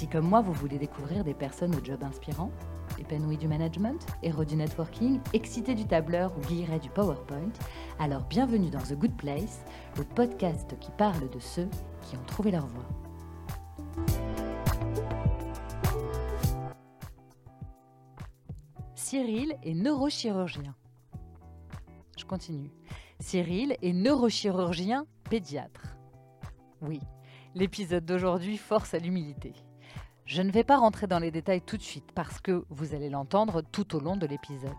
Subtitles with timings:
[0.00, 2.50] Si comme moi vous voulez découvrir des personnes au job inspirant,
[2.98, 7.52] épanouies du management, héros du networking, excités du tableur ou guillerets du PowerPoint,
[7.98, 9.62] alors bienvenue dans The Good Place,
[9.98, 11.68] le podcast qui parle de ceux
[12.00, 12.88] qui ont trouvé leur voie.
[18.94, 20.74] Cyril est neurochirurgien.
[22.16, 22.70] Je continue.
[23.18, 25.94] Cyril est neurochirurgien pédiatre.
[26.80, 27.00] Oui,
[27.54, 29.52] l'épisode d'aujourd'hui force à l'humilité.
[30.30, 33.10] Je ne vais pas rentrer dans les détails tout de suite parce que vous allez
[33.10, 34.70] l'entendre tout au long de l'épisode.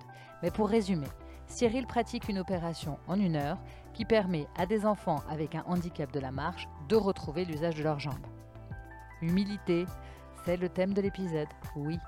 [0.42, 1.10] Mais pour résumer,
[1.46, 3.58] Cyril pratique une opération en une heure
[3.94, 7.84] qui permet à des enfants avec un handicap de la marche de retrouver l'usage de
[7.84, 8.28] leurs jambes.
[9.22, 9.84] Humilité,
[10.46, 12.00] c'est le thème de l'épisode, oui.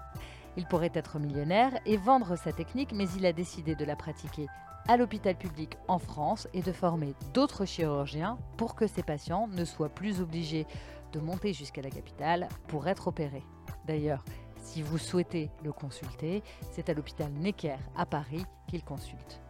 [0.56, 4.48] Il pourrait être millionnaire et vendre sa technique, mais il a décidé de la pratiquer
[4.88, 9.66] à l'hôpital public en France et de former d'autres chirurgiens pour que ces patients ne
[9.66, 10.66] soient plus obligés
[11.14, 13.46] de monter jusqu'à la capitale pour être opérés.
[13.86, 14.26] D'ailleurs,
[14.58, 19.42] si vous souhaitez le consulter, c'est à l'hôpital Necker à Paris qu'il consulte.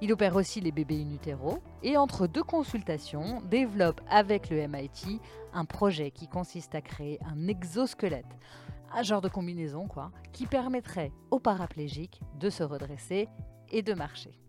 [0.00, 5.20] Il opère aussi les bébés in utero et entre deux consultations développe avec le MIT
[5.52, 8.36] un projet qui consiste à créer un exosquelette,
[8.92, 13.28] un genre de combinaison quoi, qui permettrait aux paraplégiques de se redresser
[13.70, 14.42] et de marcher.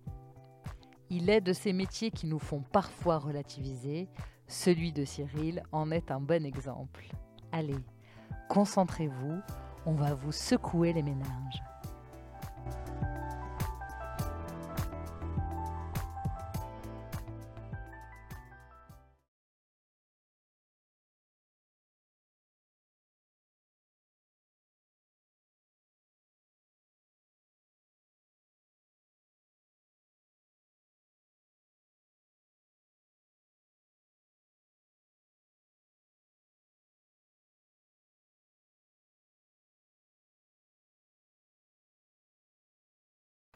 [1.11, 4.09] Il est de ces métiers qui nous font parfois relativiser.
[4.47, 7.05] Celui de Cyril en est un bon exemple.
[7.51, 7.83] Allez,
[8.49, 9.39] concentrez-vous,
[9.85, 11.63] on va vous secouer les méninges.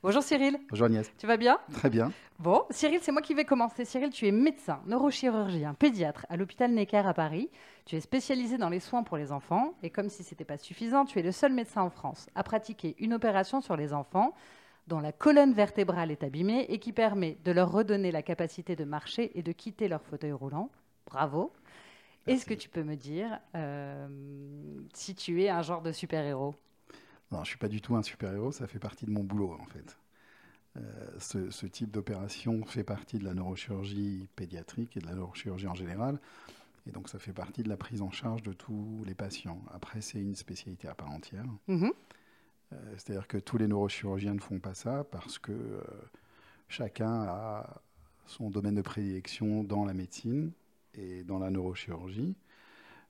[0.04, 0.60] Bonjour Cyril.
[0.70, 1.12] Bonjour Agnès.
[1.18, 1.60] Tu vas bien?
[1.74, 2.12] Très bien.
[2.38, 3.84] Bon, Cyril, c'est moi qui vais commencer.
[3.84, 7.50] Cyril, tu es médecin, neurochirurgien, pédiatre à l'hôpital Necker à Paris.
[7.86, 10.58] Tu es spécialisé dans les soins pour les enfants et comme si ce n'était pas
[10.58, 14.36] suffisant, tu es le seul médecin en France à pratiquer une opération sur les enfants
[14.86, 18.84] dont la colonne vertébrale est abîmée et qui permet de leur redonner la capacité de
[18.84, 20.70] marcher et de quitter leur fauteuil roulant.
[21.08, 21.52] Bravo.
[22.28, 24.08] Est-ce que tu peux me dire euh,
[24.94, 26.54] si tu es un genre de super-héros?
[27.32, 29.58] Non, je ne suis pas du tout un super-héros, ça fait partie de mon boulot
[29.60, 29.98] en fait.
[30.78, 35.76] Euh, ce, type d'opération fait partie de la neurochirurgie pédiatrique et de la neurochirurgie en
[35.76, 36.20] général.
[36.88, 39.62] Et donc ça fait partie de la prise en charge de tous les patients.
[39.74, 41.46] Après, c'est une spécialité à part entière.
[41.68, 41.92] Mm-hmm.
[42.74, 45.82] Euh, c'est-à-dire que tous les neurochirurgiens ne font pas ça parce que euh,
[46.70, 47.82] chacun a
[48.26, 50.52] son domaine de prédilection dans la médecine
[50.94, 52.36] et dans la neurochirurgie.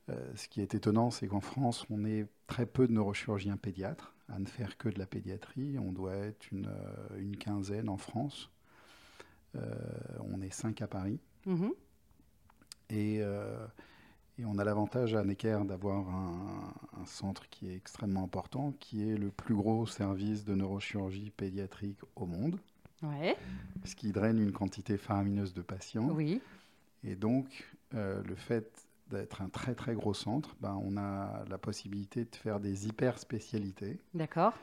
[0.09, 4.13] Euh, ce qui est étonnant, c'est qu'en France, on est très peu de neurochirurgiens pédiatres
[4.29, 5.77] à ne faire que de la pédiatrie.
[5.79, 8.49] On doit être une, euh, quinzaine en France.
[9.55, 9.61] Euh,
[10.19, 11.19] on est cinq à Paris.
[11.45, 11.71] Mhm.
[12.89, 13.21] Et,
[14.45, 19.29] on a l'avantage à Necker d'avoir un, centre qui est extrêmement important, qui est le
[19.29, 22.59] plus gros service de neurochirurgie pédiatrique au monde.
[23.83, 26.09] Ce qui draine une quantité faramineuse de patients.
[26.09, 26.41] Oui.
[27.03, 32.25] Et donc, le fait d'être un très très gros centre, ben, on a la possibilité
[32.25, 33.99] de faire des hyper spécialités.
[34.13, 34.53] D'accord.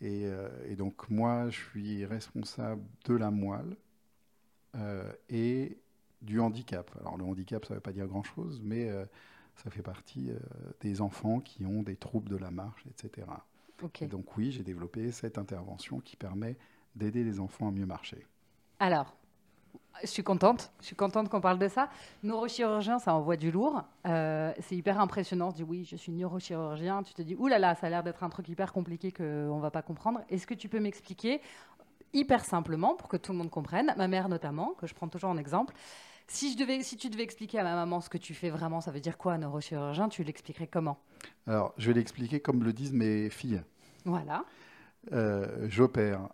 [0.00, 3.76] Et, euh, et, donc moi, je suis responsable de la moelle
[4.74, 5.78] euh, et
[6.20, 6.90] du handicap.
[7.00, 9.04] Alors le handicap, ça ne veut pas dire grand-chose, mais euh,
[9.56, 10.30] ça fait partie
[10.80, 13.26] des enfants qui ont des troubles de la marche, etc.
[13.82, 14.06] Okay.
[14.06, 16.56] donc oui, j'ai développé cette intervention qui permet
[16.94, 18.26] d'aider les enfants à mieux marcher.
[18.78, 19.16] Alors,
[20.02, 20.72] je suis contente.
[20.80, 21.88] Je suis contente qu'on parle de ça.
[22.22, 23.82] Neurochirurgien, ça envoie du lourd.
[24.06, 25.52] Euh, c'est hyper impressionnant.
[25.52, 27.02] Tu dis oui, je suis neurochirurgien.
[27.02, 29.56] Tu te dis oulala, là là, ça a l'air d'être un truc hyper compliqué qu'on
[29.56, 30.20] ne va pas comprendre.
[30.28, 31.40] Est-ce que tu peux m'expliquer
[32.12, 35.30] hyper simplement pour que tout le monde comprenne, ma mère notamment, que je prends toujours
[35.30, 35.74] en exemple.
[36.26, 38.80] Si, je devais, si tu devais expliquer à ma maman ce que tu fais vraiment,
[38.80, 40.08] ça veut dire quoi, neurochirurgien?
[40.08, 40.98] Tu l'expliquerais comment?
[41.46, 43.62] Alors, je vais l'expliquer comme le disent mes filles.
[44.04, 44.44] Voilà.
[45.12, 46.28] Euh, j'opère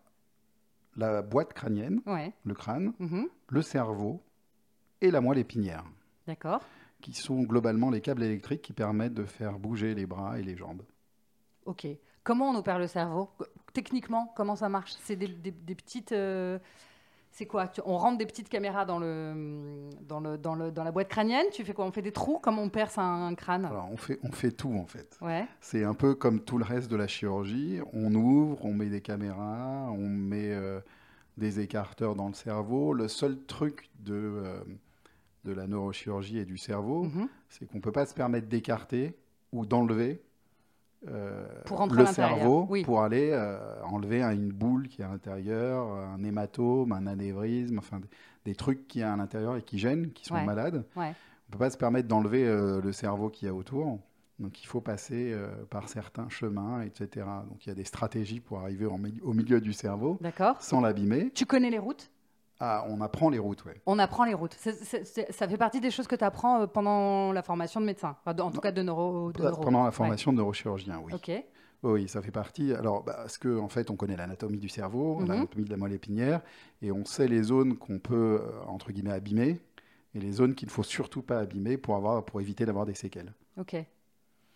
[0.98, 2.00] la boîte crânienne,
[2.44, 3.28] le crâne, mhm.
[3.48, 4.22] le cerveau
[5.00, 5.84] et la moelle épinière.
[6.26, 6.60] D'accord.
[7.00, 10.56] qui sont globalement les câbles électriques qui permettent de faire bouger les bras et les
[10.56, 10.82] jambes.
[11.64, 11.86] Ok.
[12.22, 13.30] Comment on opère le cerveau?
[13.72, 14.92] Techniquement, comment ça marche?
[15.04, 15.28] C'est des,
[15.74, 16.12] petites.
[16.12, 16.58] Euh,
[17.30, 20.90] c'est quoi On rentre des petites caméras dans, le, dans, le, dans, le, dans la
[20.90, 23.88] boîte crânienne Tu fais quoi On fait des trous Comment on perce un, crâne Alors,
[23.92, 25.16] on fait, on fait tout en fait.
[25.20, 25.46] Ouais.
[25.60, 27.80] C'est un peu comme tout le reste de la chirurgie.
[27.92, 30.80] On ouvre, on met des caméras, on met euh,
[31.36, 32.92] des écarteurs dans le cerveau.
[32.92, 34.60] Le seul truc de, euh,
[35.44, 37.28] de la neurochirurgie et du cerveau, mhm.
[37.48, 39.16] c'est qu'on ne peut pas se permettre d'écarter
[39.52, 40.20] ou d'enlever
[41.06, 46.22] euh, pour le cerveau pour aller euh, enlever une boule qui est à l'intérieur, un
[46.24, 48.00] hématome, un anévrisme, enfin
[48.44, 50.84] des, trucs qui est à l'intérieur et qui gênent, qui sont malades.
[50.96, 51.12] On ne
[51.52, 54.00] peut pas se permettre d'enlever euh, le cerveau qui y a autour.
[54.40, 55.36] Donc il faut passer
[55.68, 57.26] par certains chemins, etc.
[57.48, 60.18] Donc il y a des stratégies pour arriver au milieu du cerveau
[60.60, 61.32] sans l'abîmer.
[61.34, 62.08] Tu connais les routes?
[62.60, 63.72] Ah, on apprend les routes, oui.
[63.86, 64.54] On apprend les routes.
[64.54, 68.50] ça fait partie des choses que tu apprends euh, pendant la formation de médecin, en
[68.50, 69.32] tout cas de neuro.
[69.32, 71.12] pendant la formation de neurochirurgien, oui.
[71.14, 71.30] Ok.
[71.84, 72.72] Oui, ça fait partie.
[72.72, 75.28] Alors, bah, parce qu'en en fait, on connaît l'anatomie du cerveau, mhm.
[75.28, 76.40] l'anatomie de la moelle épinière,
[76.82, 79.60] et on sait les zones qu'on peut, euh, entre guillemets, abîmer,
[80.14, 82.94] et les zones qu'il ne faut surtout pas abîmer pour, avoir, pour éviter d'avoir des
[82.94, 83.32] séquelles.
[83.56, 83.76] Ok.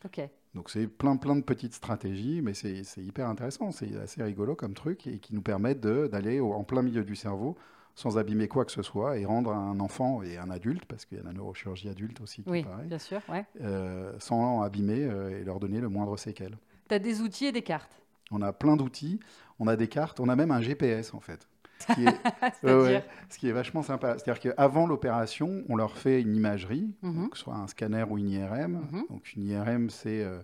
[0.04, 0.20] Ok.
[0.54, 4.74] Donc c'est plein plein de petites stratégies, mais c'est hyper intéressant, c'est assez rigolo comme
[4.74, 7.56] truc et qui nous permettent d'aller en plein milieu du cerveau
[7.94, 11.18] sans abîmer quoi que ce soit et rendre un enfant et un adulte, parce qu'il
[11.18, 13.44] y a la neurochirurgie adulte aussi qui oui, pareil, bien sûr, ouais.
[13.60, 16.56] Euh, sans abîmer euh, et leur donner le moindre séquelle.
[16.88, 18.00] Tu as des outils et des cartes?
[18.30, 19.20] On a plein d'outils,
[19.58, 21.46] on a des cartes, on a même un GPS en fait.
[21.80, 22.20] Ce qui est,
[23.28, 24.16] ce qui est vachement sympa.
[24.16, 27.28] C'est-à-dire qu'avant l'opération, on leur fait une imagerie, mhm.
[27.28, 28.86] que ce soit un scanner ou une IRM.
[28.90, 29.04] Mhm.
[29.10, 30.38] Donc une IRM, c'est euh,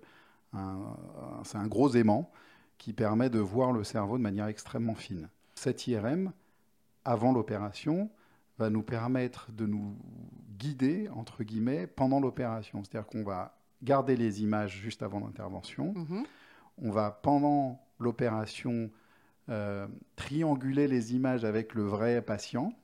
[0.52, 0.94] un,
[1.54, 2.30] un gros aimant
[2.76, 5.28] qui permet de voir le cerveau de manière extrêmement fine.
[5.54, 6.32] Cette IRM,
[7.08, 8.10] avant l'opération
[8.58, 9.96] va nous permettre de nous
[10.58, 12.84] guider, entre guillemets, pendant l'opération.
[12.84, 15.94] C'est-à-dire qu'on va garder les images juste avant l'intervention.
[15.94, 16.24] Mhm.
[16.82, 18.90] On va, pendant l'opération,
[19.48, 22.74] euh, trianguler les images avec le vrai patient.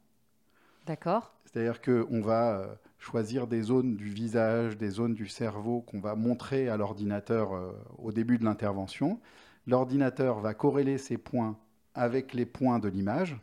[0.87, 1.35] D'accord.
[1.45, 6.15] C'est-à-dire qu'on va euh, choisir des zones du visage, des zones du cerveau qu'on va
[6.15, 9.21] montrer à l'ordinateur euh, au début de l'intervention.
[9.67, 11.59] L'ordinateur va corréler ces points
[11.95, 13.37] avec les points de l'image.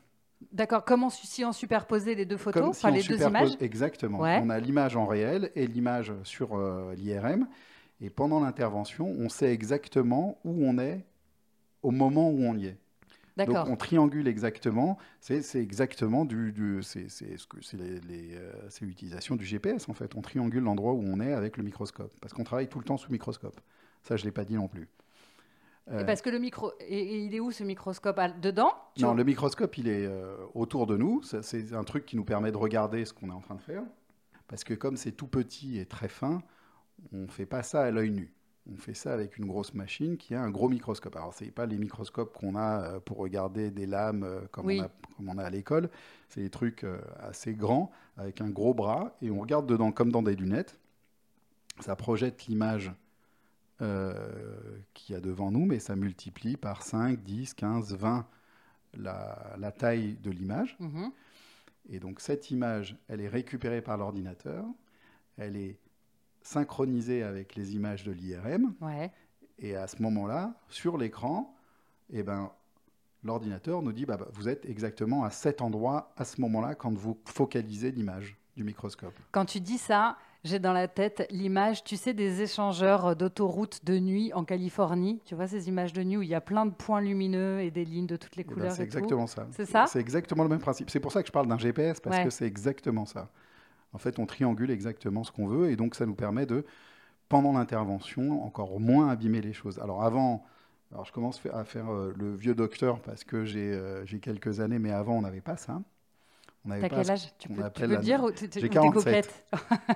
[0.52, 4.20] D'accord, comment si on superposait les deux photos, enfin les deux images Exactement.
[4.20, 7.48] On a l'image en réel et l'image sur euh, l'IRM.
[8.02, 11.06] Et pendant l'intervention, on sait exactement où on est
[11.84, 12.78] au moment où on y est.
[13.38, 14.98] Donc on triangule exactement.
[15.20, 17.08] C'est exactement du, du c'est
[17.74, 18.50] euh,
[18.82, 20.16] l'utilisation du GPS en fait.
[20.16, 22.98] On triangule l'endroit où on est avec le microscope parce qu'on travaille tout le temps
[22.98, 23.60] sous microscope.
[24.04, 24.90] Ça je l'ai pas dit non plus.
[25.92, 28.20] Euh, parce que le micro, et, il est où ce microscope?
[28.42, 28.74] Dedans?
[29.00, 31.22] Non, le microscope, il est euh, autour de nous.
[31.24, 33.84] C'est un truc qui nous permet de regarder ce qu'on est en train de faire.
[34.48, 36.42] Parce que comme c'est tout petit et très fin,
[37.14, 38.34] on ne fait pas ça à l'œil nu.
[38.72, 41.16] On fait ça avec une grosse machine qui a un gros microscope.
[41.16, 44.82] Alors, ce n'est pas les microscopes qu'on a euh, pour regarder des lames comme, on,
[44.82, 45.90] a, comme on, a, à l'école.
[46.30, 46.86] C'est des trucs
[47.20, 50.78] assez grands, avec un gros bras, et on regarde dedans comme dans des lunettes.
[51.80, 52.94] Ça projette l'image euh,
[54.94, 58.28] qu'il y a devant nous, mais ça multiplie par 5, 10, 15, 20
[58.98, 60.78] la, taille de l'image.
[60.80, 61.12] Mhm.
[61.90, 64.66] Et donc cette image, elle est récupérée par l'ordinateur,
[65.38, 65.78] elle est
[66.44, 68.74] synchronisée avec les images de l'IRM.
[69.60, 71.56] Et à ce moment-là, sur l'écran,
[72.12, 72.52] eh ben,
[73.24, 76.94] l'ordinateur nous dit bah, bah, vous êtes exactement à cet endroit à ce moment-là quand
[76.94, 79.14] vous focalisez l'image du microscope.
[79.32, 84.00] Quand tu dis ça, j'ai dans la tête l'image, tu sais, des échangeurs d'autoroutes de
[84.00, 85.22] nuit en Californie.
[85.26, 87.70] Tu vois ces images de nuit où il y a plein de points lumineux et
[87.70, 88.72] des lignes de toutes les eh ben, couleurs.
[88.72, 89.48] c'est exactement ça.
[89.52, 89.86] C'est ça?
[89.88, 90.90] C'est exactement le même principe.
[90.90, 93.30] C'est pour ça que je parle d'un GPS, parce que c'est exactement ça.
[93.94, 96.66] En fait, on triangule exactement ce qu'on veut, et donc ça nous permet de,
[97.30, 99.80] pendant l'intervention, encore moins abîmer les choses.
[99.80, 100.46] Alors avant,
[100.92, 104.80] alors je commence à faire euh, le vieux docteur parce que euh, j'ai quelques années,
[104.80, 105.82] mais avant, on n'avait pas ça.
[106.68, 107.34] T'as quel âge?
[107.40, 108.24] Tu peux, tu peux dire
[108.56, 109.46] J'ai 47.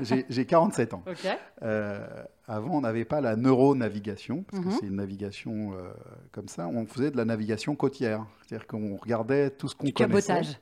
[0.30, 1.04] J'ai 47 ans.
[1.62, 4.78] Euh, avant, on n'avait pas la neuronavigation, parce que mhm.
[4.80, 5.92] c'est une navigation euh,
[6.32, 6.68] comme ça.
[6.68, 8.26] On faisait de la navigation côtière.
[8.42, 10.34] C'est-à-dire qu'on regardait tout ce qu'on connaissait.
[10.34, 10.60] cabotage.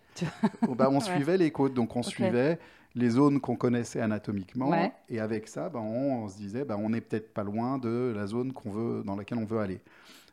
[0.78, 2.60] bah, on suivait les côtes, donc on suivait
[2.96, 4.72] les zones qu'on connaissait anatomiquement.
[5.10, 8.28] Et avec ça, bah, on, se disait, bah, on n'est peut-être pas loin de la
[8.28, 9.82] zone qu'on veut, dans laquelle on veut aller.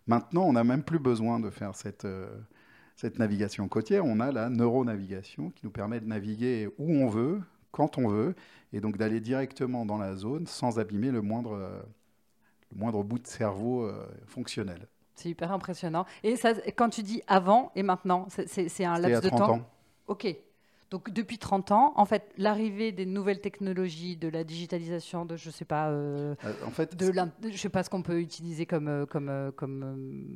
[0.06, 2.04] Maintenant, on n'a même plus besoin de faire cette...
[2.04, 2.28] Euh,
[3.00, 7.40] cette navigation côtière, on a la neuronavigation qui nous permet de naviguer où on veut,
[7.70, 8.34] quand on veut,
[8.74, 11.56] et donc d'aller directement dans la zone sans abîmer le moindre,
[12.70, 14.86] le moindre bout de cerveau euh, fonctionnel.
[15.14, 16.04] C'est hyper impressionnant.
[16.22, 19.70] Et ça, quand tu dis avant et maintenant, c'est un laps de temps ans.
[20.06, 20.36] Ok.
[20.90, 25.48] Donc depuis 30 ans, en fait, l'arrivée des nouvelles technologies, de la digitalisation, de je
[25.48, 27.12] sais pas, euh, Euh, en fait, de
[27.50, 30.28] je sais pas ce qu'on peut utiliser comme comme comme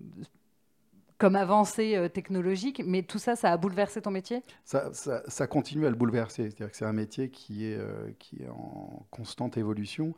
[1.19, 4.43] comme avancée euh, technologique, mais tout ça, ça a bouleversé ton métier?
[4.65, 6.45] Ça, ça- ça continue à le bouleverser.
[6.45, 10.15] C'est-à-dire que c'est un métier qui est, euh, qui est en constante évolution.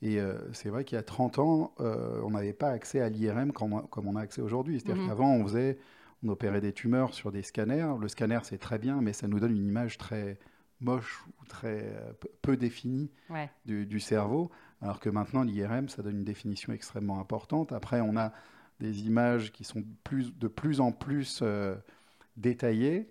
[0.00, 3.52] Et euh, c'est vrai qu'il y a 30 ans, on n'avait pas accès à l'IRM
[3.52, 4.80] comme, on- comme on a accès aujourd'hui.
[4.80, 5.08] C'est-à-dire Mhm.
[5.08, 5.78] qu'avant, on faisait,
[6.24, 7.94] on opérait des tumeurs sur des scanners.
[8.00, 10.38] Le scanner, c'est très bien, mais ça nous donne une image très
[10.80, 13.50] moche ou très peu- peu définie Ouais.
[13.66, 14.50] du, du cerveau,
[14.80, 17.72] alors que maintenant l'IRM, ça donne une définition extrêmement importante.
[17.72, 18.32] Après, on a
[18.80, 21.74] des images qui sont plus, de plus en plus euh,
[22.36, 23.10] détaillées.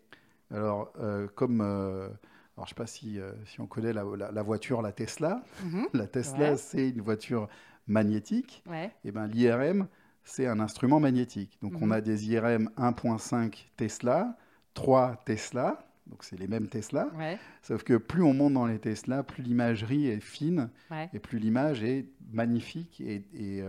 [0.52, 2.08] Alors, euh, comme, euh,
[2.56, 5.44] alors je ne sais pas si, si on connaît la, la- la voiture, la Tesla.
[5.64, 5.88] Mhm.
[5.94, 6.58] La Tesla, Ouais.
[6.58, 7.48] c'est une voiture
[7.88, 8.64] magnétique.
[8.68, 8.92] Ouais.
[9.04, 9.88] Et ben, l'IRM,
[10.24, 11.58] c'est un instrument magnétique.
[11.62, 11.92] Donc, on Mhm.
[11.92, 14.38] a des IRM 1.5 Tesla,
[14.74, 15.84] 3 Tesla.
[16.08, 17.10] Donc, c'est les mêmes Tesla.
[17.18, 17.38] Ouais.
[17.62, 20.70] Sauf que plus on monte dans les Tesla, plus l'imagerie est fine
[21.14, 23.62] et plus l'image est magnifique et, et,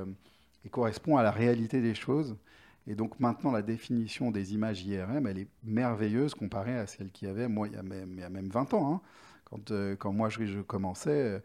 [0.68, 2.36] et correspond à la réalité des choses.
[2.86, 7.28] Et donc maintenant, la définition des images IRM, elle est merveilleuse comparée à celle qu'il
[7.28, 8.94] y avait, moi, il y a même, il y a même 20 ans.
[8.94, 9.00] hein.
[9.44, 11.40] Quand, euh, quand moi, je, je commençais, euh,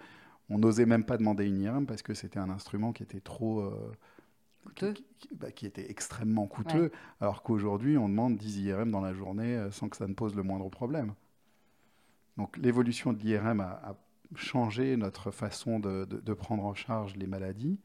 [0.50, 3.62] on n'osait même pas demander une IRM parce que c'était un instrument qui était trop...
[3.62, 3.92] euh,
[4.65, 4.94] Coûteux.
[4.94, 9.13] Qui, qui- bah, qui était extrêmement coûteux, alors qu'aujourd'hui, on demande 10 IRM dans la
[9.13, 11.13] journée sans que ça ne pose le moindre problème.
[12.38, 13.96] Donc l'évolution de l'IRM a, a
[14.36, 17.80] changé notre façon de, de- de prendre en charge les maladies,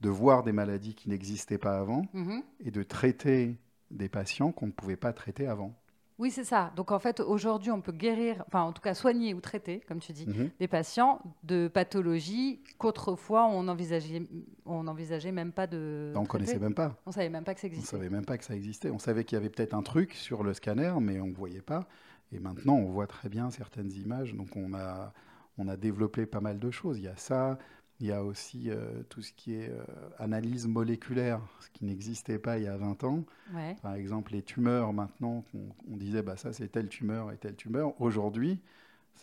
[0.00, 2.42] de voir des maladies qui n'existaient pas avant Mhm.
[2.60, 3.56] et de traiter
[3.90, 5.72] des patients qu'on ne pouvait pas traiter avant.
[6.18, 6.72] Oui, c'est ça.
[6.76, 9.98] Donc en fait, aujourd'hui, on peut guérir, enfin en tout cas soigner ou traiter, comme
[10.00, 10.50] tu dis, Mhm.
[10.58, 14.22] des patients de pathologies qu'autrefois on envisageait,
[14.64, 16.12] on n'envisageait même pas de.
[16.16, 16.96] On ne connaissait même pas.
[17.04, 17.96] On savait même pas que ça On ne existait.
[17.96, 18.90] savait même pas que ça existait.
[18.90, 21.60] On savait qu'il y avait peut-être un truc sur le scanner, mais on ne voyait
[21.62, 21.86] pas.
[22.32, 24.34] Et maintenant, on voit très bien certaines images.
[24.34, 25.12] Donc, on a,
[25.58, 26.98] on a développé pas mal de choses.
[26.98, 27.58] Il y a ça.
[28.00, 29.82] Il y a aussi euh, tout ce qui est euh,
[30.18, 33.24] analyse moléculaire, ce qui n'existait pas il y a 20 ans.
[33.54, 33.76] Ouais.
[33.82, 35.44] Par exemple, les tumeurs, maintenant,
[35.90, 37.98] on, disait, bah, ça, c'est telle tumeur et telle tumeur.
[38.00, 38.60] Aujourd'hui,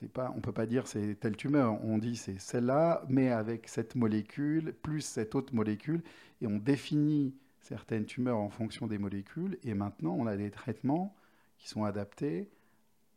[0.08, 1.84] pas, on ne peut pas dire c'est telle tumeur.
[1.84, 6.02] On dit c'est celle-là, mais avec cette molécule, plus cette autre molécule.
[6.42, 9.58] Et on définit certaines tumeurs en fonction des molécules.
[9.64, 11.16] Et maintenant, on a des traitements
[11.58, 12.50] qui sont adaptés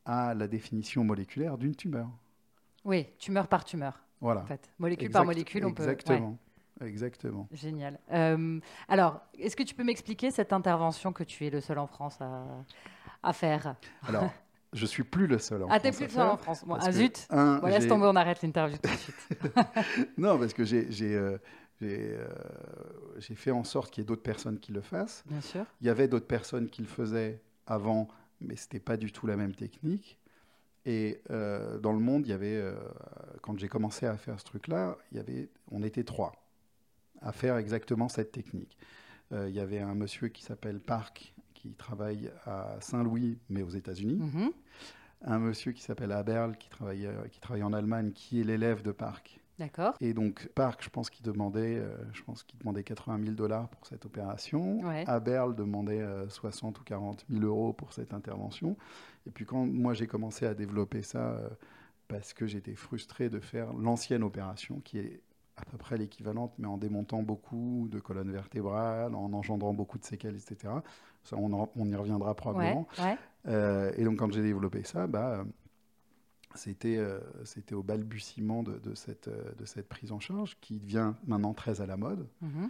[0.05, 2.09] à la définition moléculaire d'une tumeur.
[2.85, 4.43] Oui, tumeur par tumeur, Voilà.
[4.43, 4.71] en fait.
[4.79, 5.85] Molécule par molécule, on peut.
[5.85, 5.93] ouais.
[5.93, 6.39] Exactement.
[6.85, 7.49] Exactement.
[7.53, 7.99] Génial.
[8.13, 11.87] Euh, alors, est-ce que tu peux m'expliquer cette intervention que tu es le seul en
[11.87, 12.45] France à,
[13.23, 13.77] à faire?
[14.07, 14.31] Alors,
[14.75, 16.65] je suis plus le seul en Ah, t'es France plus à le seul en France.
[16.67, 19.17] Bon, ah, zut un, Bon, laisse tomber, on arrête l'interview tout de suite.
[20.19, 21.39] Non, parce que j'ai j'ai, euh,
[21.83, 22.29] euh,
[23.19, 25.25] j'ai fait en sorte qu'il y ait d'autres personnes qui le fassent.
[25.27, 25.65] Bien sûr.
[25.81, 28.09] Il y avait d'autres personnes qui le faisaient avant,
[28.43, 30.19] mais ce n'était pas du tout la même technique.
[30.87, 32.77] Et euh, dans le monde, il y avait, euh,
[33.43, 36.33] quand j'ai commencé à faire ce truc-là, il y avait, on était trois
[37.21, 38.79] à faire exactement cette technique.
[39.33, 43.71] Euh, il y avait un monsieur qui s'appelle Park, qui travaille à Saint-Louis, mais aux
[43.71, 44.21] États-Unis.
[44.21, 44.53] Mhm.
[45.23, 48.93] Un monsieur qui s'appelle Aberl, qui travaille, qui travaille en Allemagne, qui est l'élève de
[48.93, 49.41] Park.
[49.59, 49.95] D'accord.
[50.01, 53.69] Et donc, Park, je pense qu'il demandait, euh, je pense qu'il demandait 80 000 dollars
[53.69, 54.81] pour cette opération.
[54.81, 55.05] Ouais.
[55.07, 58.77] Aberl demandait euh, 60 ou 40 000 euros pour cette intervention.
[59.27, 61.49] Et puis, quand moi j'ai commencé à développer ça, euh,
[62.09, 65.21] parce que j'étais frustré de faire l'ancienne opération, qui est
[65.57, 70.05] à peu près l'équivalente, mais en démontant beaucoup de colonnes vertébrales, en engendrant beaucoup de
[70.05, 70.75] séquelles, etc.
[71.25, 72.87] Ça, on, en- on y reviendra probablement.
[73.03, 73.17] ouais.
[73.49, 75.45] Euh, et donc, quand j'ai développé ça, bah,
[76.57, 80.79] c'était euh, c'était au balbutiement de, de cette, euh, de cette prise en charge qui
[80.79, 82.27] devient maintenant très à la mode.
[82.41, 82.69] Mhm.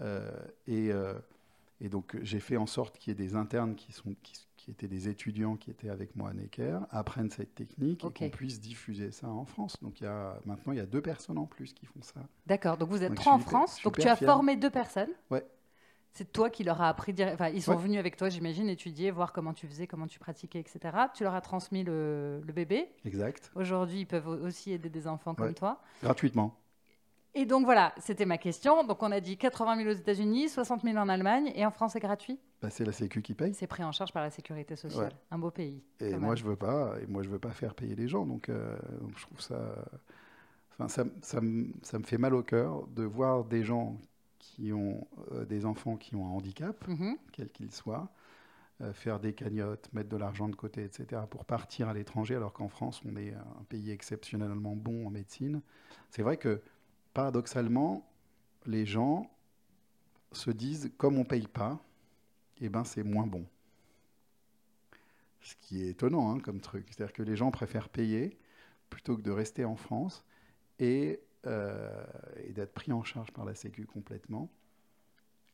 [0.00, 0.30] Euh,
[0.66, 1.14] et, euh,
[1.80, 4.70] et donc, j'ai fait en sorte qu'il y ait des internes qui, sont, qui, qui
[4.70, 8.60] étaient des étudiants qui étaient avec moi à Necker, apprennent cette technique et qu'on puisse
[8.60, 9.76] diffuser ça en France.
[9.82, 12.20] Donc, il y a, maintenant, il y a deux personnes en plus qui font ça.
[12.46, 12.78] D'accord.
[12.78, 13.82] Donc vous êtes Donc, trois en France.
[13.82, 15.10] Donc tu as formé deux personnes.
[15.30, 15.44] Ouais.
[16.14, 17.14] C'est toi qui leur as appris.
[17.32, 17.82] Enfin, ils sont Ouais.
[17.82, 20.80] venus avec toi, j'imagine, étudier, voir comment tu faisais, comment tu pratiquais, etc.
[21.14, 22.90] Tu leur as transmis le, le bébé.
[23.06, 23.50] Exact.
[23.54, 25.80] Aujourd'hui, ils peuvent aussi aider des enfants comme toi.
[26.02, 26.54] Gratuitement.
[27.34, 28.84] Et donc voilà, c'était ma question.
[28.84, 31.92] Donc on a dit 80 000 aux États-Unis, 60 000 en Allemagne, et en France
[31.94, 32.38] c'est gratuit.
[32.60, 33.54] Bah, c'est la Sécu qui paye.
[33.54, 35.06] C'est pris en charge par la sécurité sociale.
[35.06, 35.18] Ouais.
[35.30, 35.82] Un beau pays.
[36.00, 36.92] Et moi, je veux pas.
[37.02, 38.26] Et moi, je veux pas faire payer les gens.
[38.26, 39.58] Donc, euh, donc je trouve ça.
[40.72, 43.96] Enfin, ça, ça, me- ça me fait mal au cœur de voir des gens
[44.42, 47.16] qui ont euh, des enfants qui ont un handicap, Mhm.
[47.32, 48.12] quel qu'il soit,
[48.82, 52.52] euh, faire des cagnottes, mettre de l'argent de côté, etc., pour partir à l'étranger, alors
[52.52, 55.62] qu'en France, on est un pays exceptionnellement bon en médecine.
[56.10, 56.62] C'est vrai que,
[57.14, 58.08] paradoxalement,
[58.66, 59.30] les gens
[60.32, 61.80] se disent, comme on paye pas,
[62.60, 63.46] eh ben, c'est moins bon.
[65.40, 66.86] ce qui est étonnant hein, comme truc.
[66.90, 68.38] C'est-à-dire que les gens préfèrent payer
[68.90, 70.24] plutôt que de rester en France
[70.78, 72.04] et, euh,
[72.44, 74.48] et d'être pris en charge par la Sécu complètement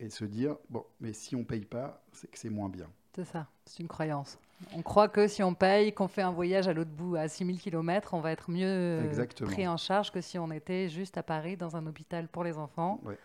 [0.00, 2.88] et de se dire, bon, mais si on paye pas, c'est que c'est moins bien.
[3.14, 4.38] C'est ça, c'est une croyance.
[4.74, 7.58] On croit que si on paye, qu'on fait un voyage à l'autre bout, à 6000
[7.60, 9.50] km, on va être mieux euh, Exactement.
[9.50, 12.56] pris en charge que si on était juste à Paris dans un hôpital pour les
[12.58, 13.18] enfants Ouais.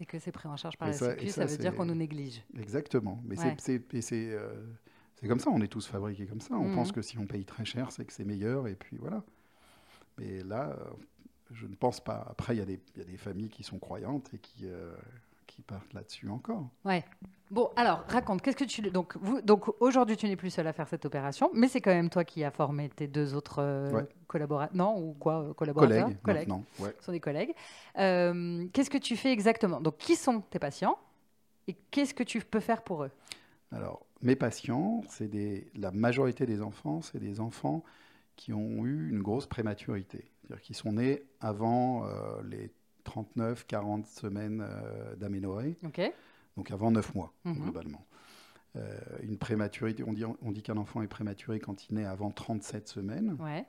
[0.00, 1.74] et que c'est pris en charge par Et la ça- Sécu, ça, ça, veut dire
[1.74, 2.42] qu'on nous néglige.
[2.58, 3.22] Exactement.
[3.24, 3.54] Mais Ouais.
[3.58, 3.82] c'est-
[4.12, 4.52] euh,
[5.26, 6.54] comme ça, on est tous fabriqués comme ça.
[6.54, 6.74] On Mhm.
[6.74, 9.22] pense que si on paye très cher, c'est que c'est meilleur, et puis voilà.
[10.18, 10.90] Mais là, euh,
[11.52, 12.26] je ne pense pas.
[12.30, 14.66] Après, il y, a des- il y a des familles qui sont croyantes et qui,
[14.66, 14.94] euh,
[15.46, 16.68] qui partent là-dessus encore.
[16.84, 17.04] Ouais.
[17.50, 20.72] Bon, alors raconte, qu'est-ce que tu donc vous donc aujourd'hui tu n'es plus seul à
[20.72, 23.92] faire cette opération, mais c'est quand même toi qui as formé tes deux autres euh,
[23.92, 24.08] Ouais.
[24.26, 26.64] collaborateurs, non ou quoi, euh, collaborateurs, Collègues, maintenant.
[26.78, 26.94] Ouais.
[26.98, 27.52] Ce sont des collègues.
[27.98, 29.80] Euh, qu'est-ce que tu fais exactement?
[29.82, 30.96] Donc qui sont tes patients
[31.68, 33.10] et qu'est-ce que tu peux faire pour eux?
[33.70, 37.84] Alors, mes patients, c'est des, la majorité des enfants, c'est des enfants
[38.36, 40.30] qui ont eu une grosse prématurité.
[40.42, 42.70] C'est-à-dire qui sont nés avant euh, les
[43.04, 45.76] 39-40 semaines euh, d'aménorrhée.
[46.56, 47.54] Donc avant 9 mois, Mhm.
[47.62, 48.04] globalement.
[48.76, 52.30] Euh, une prématurité, on dit, on dit qu'un enfant est prématuré quand il naît avant
[52.30, 53.36] 37 semaines.
[53.38, 53.66] Ouais.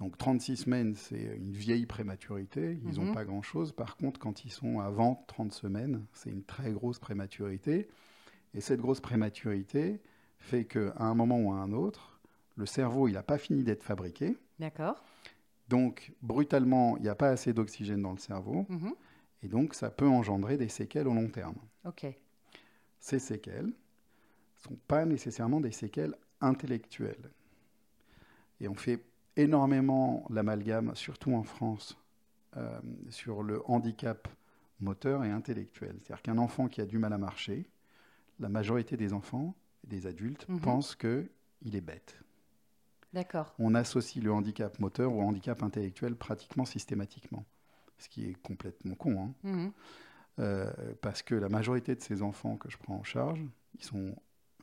[0.00, 3.14] Donc 36 semaines, c'est une vieille prématurité, ils n'ont Mhm.
[3.14, 3.72] pas grand-chose.
[3.72, 7.88] Par contre, quand ils sont avant 30 semaines, c'est une très grosse prématurité.
[8.54, 10.00] Et cette grosse prématurité
[10.38, 12.20] fait qu'à un moment ou à un autre,
[12.56, 14.36] le cerveau, il n'a pas fini d'être fabriqué.
[14.60, 15.02] D'accord.
[15.68, 18.64] Donc, brutalement, il n'y a pas assez d'oxygène dans le cerveau.
[18.68, 18.94] Mhm.
[19.42, 21.56] Et donc, ça peut engendrer des séquelles au long terme.
[21.84, 22.06] Ok.
[23.00, 23.72] ces séquelles ne
[24.56, 27.30] sont pas nécessairement des séquelles intellectuelles.
[28.60, 29.04] Et on fait
[29.36, 31.96] énormément l'amalgame, surtout en France,
[32.56, 34.26] euh, sur le handicap
[34.80, 35.96] moteur et intellectuel.
[36.02, 37.68] C'est-à-dire qu'un enfant qui a du mal à marcher,
[38.40, 40.60] la majorité des enfants, des adultes, Mhm.
[40.60, 41.28] pensent qu'il
[41.76, 42.16] est bête.
[43.12, 43.54] D'accord.
[43.58, 47.44] On associe le handicap moteur au handicap intellectuel pratiquement systématiquement,
[47.98, 49.18] ce qui est complètement con.
[49.20, 49.34] hein.
[49.44, 49.72] Mhm.
[50.40, 50.70] Euh,
[51.02, 53.40] parce que la majorité de ces enfants que je prends en charge,
[53.74, 54.14] ils sont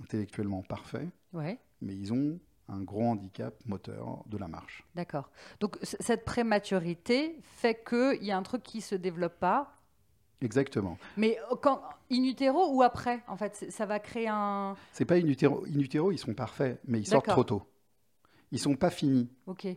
[0.01, 1.59] intellectuellement parfaits, Ouais.
[1.81, 4.85] mais ils ont un gros handicap moteur de la marche.
[4.95, 5.29] D'accord.
[5.59, 9.73] Donc cette prématurité fait qu'il y a un truc qui se développe pas,
[10.41, 10.97] Exactement.
[11.17, 14.75] mais euh, quand in utero ou après, en fait, ça va créer un.
[14.93, 17.63] C'est pas in utero, in utero, ils sont parfaits, mais ils sortent trop tôt.
[18.55, 19.29] Ils sont pas finis.
[19.47, 19.67] Ok.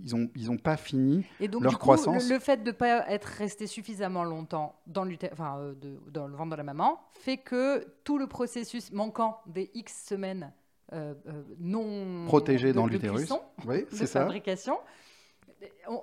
[0.00, 1.24] Ils ont, ils ont pas fini.
[1.40, 4.22] Et donc Leur du coup, croissance- le, le fait de ne pas être resté suffisamment
[4.22, 8.26] longtemps dans, enfin, euh, de- dans le ventre de la maman fait que tout le
[8.26, 10.52] processus manquant des X semaines
[10.92, 13.32] euh, euh, non Protégés de- dans l'utérus.
[13.66, 14.78] Oui, de fabrication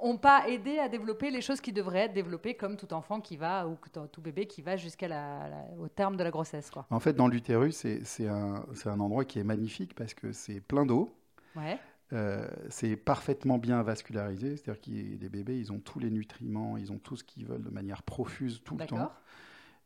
[0.03, 3.37] n'ont pas aidé à développer les choses qui devraient être développées comme tout enfant qui
[3.37, 3.77] va ou
[4.11, 6.85] tout bébé qui va jusqu'à la, la- au terme de la grossesse quoi.
[6.89, 10.85] En fait, dans l'utérus, c'est un, un endroit qui est magnifique parce que c'est plein
[10.85, 11.15] d'eau.
[11.55, 11.79] Ouais.
[12.13, 16.91] Euh, c'est parfaitement bien vascularisé, c'est-à-dire que les bébés, ils ont tous les nutriments, ils
[16.91, 19.11] ont tout ce qu'ils veulent de manière profuse tout le temps.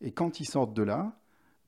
[0.01, 1.17] Et quand ils sortent de là,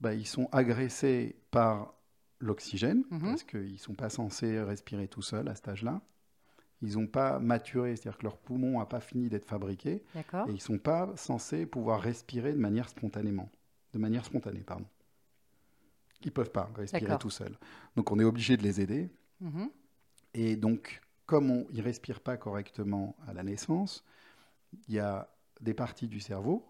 [0.02, 1.94] bah, ils sont agressés par
[2.40, 3.22] l'oxygène, Mhm.
[3.22, 6.02] parce qu'ils ne sont pas censés respirer tout seuls à cet âge-là.
[6.82, 10.04] Ils n'ont pas maturé, c'est-à-dire que leur poumon n'a pas fini d'être fabriqué,
[10.48, 13.50] et ils ne sont pas censés pouvoir respirer de manière spontanément.
[13.94, 14.86] De manière spontanée, pardon.
[16.24, 17.58] Ils ne peuvent pas respirer tout seuls.
[17.96, 19.10] Donc on est obligé de les aider.
[19.40, 19.70] Mhm.
[20.34, 24.04] Et donc, comme on, ils ne respirent pas correctement à la naissance,
[24.88, 26.66] il y a des parties du cerveau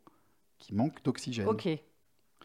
[0.58, 1.48] qui manquent d'oxygène.
[1.48, 1.68] Ok.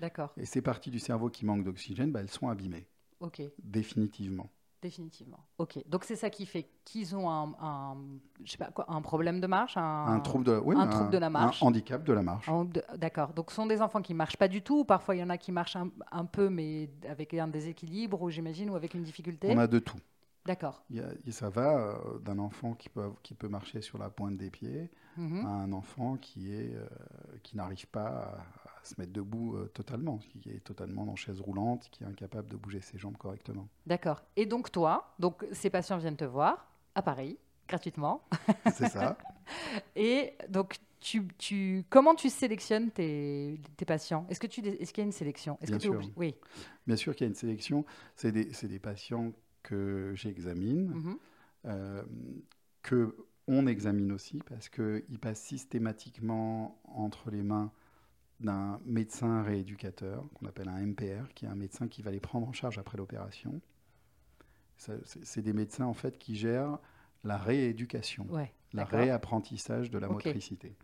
[0.00, 0.32] D'accord.
[0.36, 2.86] Et ces parties du cerveau qui manquent d'oxygène, bah, elles sont abîmées,
[3.20, 3.40] Ok.
[3.62, 4.50] définitivement.
[4.82, 5.40] Définitivement.
[5.56, 5.78] Ok.
[5.88, 7.96] Donc c'est ça qui fait qu'ils ont un, un-
[8.44, 11.10] je sais pas quoi, un problème de marche, un, Un, trouble de, oui, un trouble
[11.10, 11.62] de la marche.
[11.62, 12.48] Un handicap de la marche.
[12.96, 13.32] D'accord.
[13.32, 14.80] Donc ce sont des enfants qui marchent pas du tout.
[14.80, 18.20] ou Parfois il y en a qui marchent un, un peu, mais avec un déséquilibre,
[18.20, 19.48] ou j'imagine, ou avec une difficulté.
[19.50, 19.96] On a de tout.
[20.46, 20.82] D'accord.
[21.30, 24.90] Ça va euh, d'un enfant qui peut, qui peut marcher sur la pointe des pieds
[25.18, 25.46] Mhm.
[25.46, 26.86] à un enfant qui, est, euh,
[27.42, 28.38] qui n'arrive pas à,
[28.78, 32.50] à se mettre debout euh, totalement, qui est totalement en chaise roulante, qui est incapable
[32.50, 33.66] de bouger ses jambes correctement.
[33.86, 34.22] D'accord.
[34.36, 38.24] Et donc toi, donc ces patients viennent te voir à Paris gratuitement.
[38.74, 39.16] C'est ça.
[39.96, 44.26] Et donc tu, tu, comment tu sélectionnes tes, tes patients?
[44.28, 45.56] Est-ce que tu, est-ce qu'il y a une sélection?
[45.60, 46.10] Est-ce Bien que sûr.
[46.16, 46.34] Oui.
[46.86, 47.84] Bien sûr qu'il y a une sélection.
[48.16, 49.32] C'est des, c'est des patients
[49.66, 50.92] que j'examine,
[51.66, 52.02] euh,
[52.82, 53.16] que
[53.48, 57.70] on examine aussi parce qu'ils passent systématiquement entre les mains
[58.40, 62.46] d'un médecin rééducateur qu'on appelle un MPR, qui est un médecin qui va les prendre
[62.48, 63.60] en charge après l'opération.
[64.76, 66.78] C'est des médecins en fait qui gèrent
[67.24, 68.52] la rééducation, Ouais.
[68.72, 70.76] la réapprentissage de la motricité.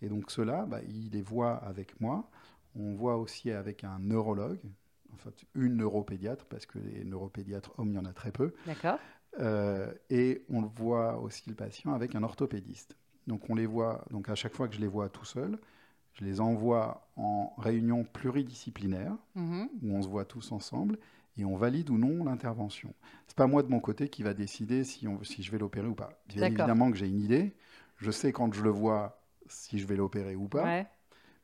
[0.00, 2.30] Et donc ceux-là, bah, ils les voient avec moi.
[2.74, 4.60] On voit aussi avec un neurologue,
[5.12, 8.52] en fait une neuropédiatre, parce que les neuropédiatres hommes, il y en a très peu.
[8.66, 8.98] D'accord.
[9.40, 12.96] Euh, et on voit aussi le patient avec un orthopédiste.
[13.26, 15.58] Donc on les voit, donc à chaque fois que je les vois tout seul,
[16.14, 19.68] je les envoie en réunion pluridisciplinaire, Mhm.
[19.82, 20.98] où on se voit tous ensemble,
[21.38, 22.92] et on valide ou non l'intervention.
[23.26, 25.86] C'est pas moi de mon côté qui va décider si, on, si je vais l'opérer
[25.88, 26.10] ou pas.
[26.28, 27.54] Bien évidemment que j'ai une idée,
[27.96, 30.86] je sais quand je le vois si je vais l'opérer ou pas, Ouais.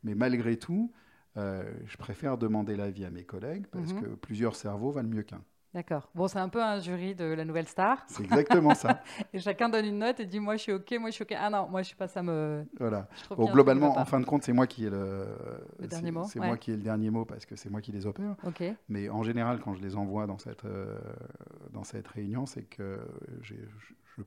[0.05, 0.93] mais malgré tout,
[1.39, 4.01] euh, je préfère demander l'avis à mes collègues, parce Mhm.
[4.03, 5.43] que plusieurs cerveaux valent mieux qu'un.
[5.75, 6.09] D'accord.
[6.15, 8.03] Bon, c'est un peu un jury de la nouvelle star.
[8.09, 9.03] C'est exactement ça.
[9.35, 11.35] Et chacun donne une note et dit moi je suis ok, moi je suis ok.
[11.39, 12.65] Ah non, moi je suis pas ça me.
[12.79, 13.07] Voilà.
[13.37, 15.27] Bon, globalement, en fin de compte, c'est moi qui ai le,
[15.79, 16.47] Le dernier mot, C'est ouais.
[16.47, 18.35] moi qui ai le dernier mot parce que c'est moi qui les opère.
[18.45, 18.63] Ok.
[18.89, 20.99] Mais en général, quand je les envoie dans cette, euh,
[21.75, 22.99] dans cette réunion, c'est que
[23.43, 23.55] je-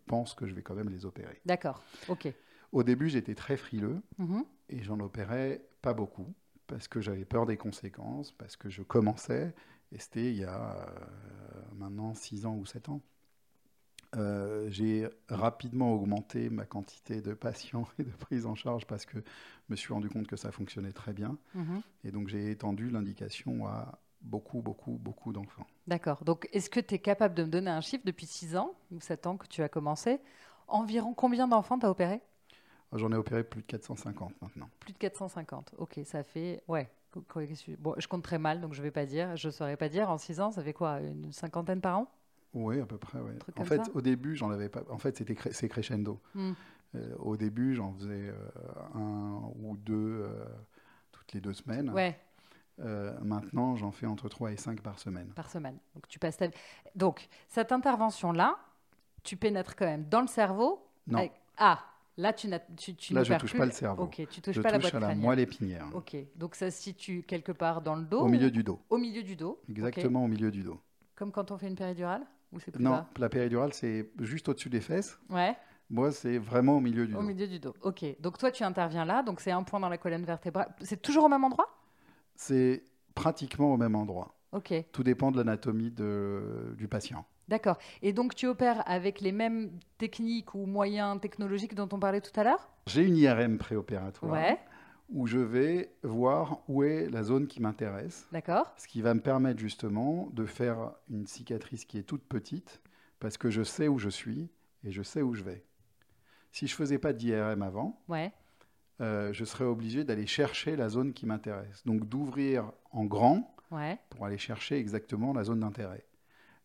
[0.08, 1.42] pense que je vais quand même les opérer.
[1.46, 1.82] D'accord.
[2.08, 2.32] Ok.
[2.72, 4.46] Au début, j'étais très frileux Mhm.
[4.70, 6.34] et j'en opérais pas beaucoup
[6.72, 9.54] parce que j'avais peur des conséquences, parce que je commençais,
[9.92, 13.02] et c'était il y a euh, maintenant 6 ans ou 7 ans.
[14.16, 19.18] Euh, j'ai rapidement augmenté ma quantité de patients et de prise en charge parce que
[19.18, 19.24] je
[19.70, 21.38] me suis rendu compte que ça fonctionnait très bien.
[21.56, 21.82] Mhm.
[22.06, 25.68] Et donc j'ai étendu l'indication à beaucoup, beaucoup, beaucoup d'enfants.
[25.88, 26.24] D'accord.
[26.24, 29.02] Donc est-ce que tu es capable de me donner un chiffre depuis 6 ans ou
[29.02, 30.20] 7 ans que tu as commencé?
[30.68, 32.22] Environ combien d'enfants tu as opéré?
[32.94, 34.70] J'en ai opéré plus de 450 maintenant.
[34.80, 35.74] Plus de 450.
[35.78, 36.62] Ok, ça fait.
[36.68, 36.90] Ouais.
[37.80, 39.36] Bon, je compte très mal, donc je vais pas dire.
[39.36, 40.10] Je saurais pas dire.
[40.10, 42.08] En 6 ans, ça fait quoi Une cinquantaine par an?
[42.54, 43.20] Oui, à peu près.
[43.20, 43.38] Ouais.
[43.58, 44.82] En fait, au début, j'en avais pas.
[44.90, 46.20] En fait, c'était c'est crescendo.
[46.36, 46.52] Hmm.
[46.96, 48.36] Euh, au début, j'en faisais euh,
[48.96, 50.46] un ou deux euh,
[51.14, 51.90] toutes les deux semaines.
[51.92, 52.20] Ouais,
[52.80, 55.28] Euh, maintenant, j'en fais entre 3 et 5 par semaine.
[55.34, 55.78] par semaine.
[55.96, 56.48] Donc tu passes ta.
[56.96, 58.58] Donc cette intervention-là,
[59.24, 60.86] tu pénètres quand même dans le cerveau.
[61.08, 61.80] Non, avec- Ah,
[62.22, 63.58] là tu n'as tu, tu là, je n'opères touche plus.
[63.60, 64.04] pas le cerveau.
[64.04, 65.26] Ok, tu touches je pas la boîte à la crânienne.
[65.26, 68.64] moelle épinière, Ok, donc ça se situe quelque part dans le dos au milieu du
[68.64, 68.80] dos.
[68.90, 69.60] Au milieu du dos.
[69.70, 70.80] Exactement au milieu du dos.
[71.16, 74.48] Comme quand on fait une péridurale Ou c'est plus Non, bas la péridurale, c'est juste
[74.50, 75.20] au-dessus des fesses.
[75.30, 75.56] Ouais,
[75.90, 77.24] Moi, c'est vraiment au milieu du au dos.
[77.28, 77.74] milieu du dos.
[77.82, 80.74] Ok, donc toi tu interviens là, donc c'est un point dans la colonne vertébrale.
[80.82, 81.68] C'est toujours au même endroit?
[82.36, 82.84] C'est
[83.16, 84.36] pratiquement au même endroit.
[84.52, 87.26] Ok, Tout dépend de l'anatomie du patient.
[87.52, 87.78] D'accord.
[88.02, 92.38] Et donc tu opères avec les mêmes techniques ou moyens technologiques dont on parlait tout
[92.40, 92.70] à l'heure?
[92.88, 94.58] J'ai une IRM préopératoire Ouais,
[95.10, 98.74] où je vais voir où est la zone qui m'intéresse, d'accord.
[98.78, 102.82] ce qui va me permettre justement de faire une cicatrice qui est toute petite
[103.20, 104.50] parce que je sais où je suis
[104.84, 105.64] et je sais où je vais.
[106.52, 108.32] Si je faisais pas d'IRM avant, Ouais,
[109.02, 111.86] euh, je serais obligé d'aller chercher la zone qui m'intéresse.
[111.86, 116.06] Donc d'ouvrir en grand ouais, pour aller chercher exactement la zone d'intérêt.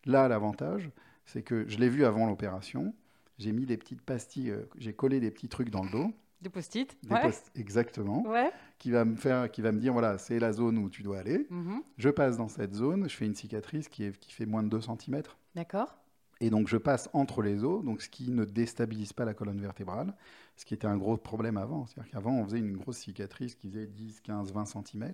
[0.06, 0.90] Là, l'avantage,
[1.24, 2.94] c'est que je l'ai vu avant l'opération.
[3.38, 6.48] J'ai mis des petites pastilles, euh, j'ai collé des petits trucs dans le dos, des
[6.48, 8.50] post-it des Ouais, post- exactement, ouais.
[8.78, 11.18] qui va me faire, qui va me dire voilà, c'est la zone où tu dois
[11.18, 11.46] aller.
[11.50, 14.62] mhm, Je passe dans cette zone, je fais une cicatrice qui, est, qui fait moins
[14.62, 15.22] de 2 cm.
[15.54, 15.98] D'accord.
[16.40, 19.60] Et donc je passe entre les os, donc ce qui ne déstabilise pas la colonne
[19.60, 20.14] vertébrale,
[20.56, 21.86] ce qui était un gros problème avant.
[21.86, 25.12] C'est-à-dire qu'avant, on faisait une grosse cicatrice qui faisait 10, 15, 20 cm.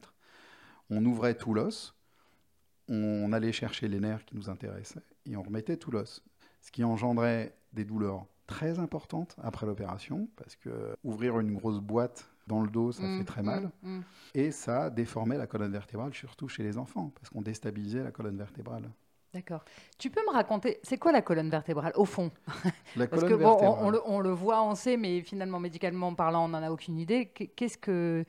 [0.91, 1.95] On ouvrait tout l'os,
[2.93, 6.23] on allait chercher les nerfs qui nous intéressaient et on remettait tout l'os.
[6.61, 12.29] Ce qui engendrait des douleurs très importantes après l'opération, parce que ouvrir une grosse boîte
[12.47, 13.71] dans le dos, ça Mm, fait très mm, mal.
[13.83, 14.01] mm.
[14.35, 18.37] Et ça déformait la colonne vertébrale, surtout chez les enfants, parce qu'on déstabilisait la colonne
[18.37, 18.91] vertébrale.
[19.33, 19.65] D'accord.
[19.99, 22.31] Tu peux me raconter, c'est quoi la colonne vertébrale au fond?
[22.97, 26.45] La Parce que bon, on, le, on le voit, on sait, mais finalement médicalement parlant,
[26.45, 27.27] on n'en a aucune idée.
[27.35, 28.25] Qu- Qu'est-ce que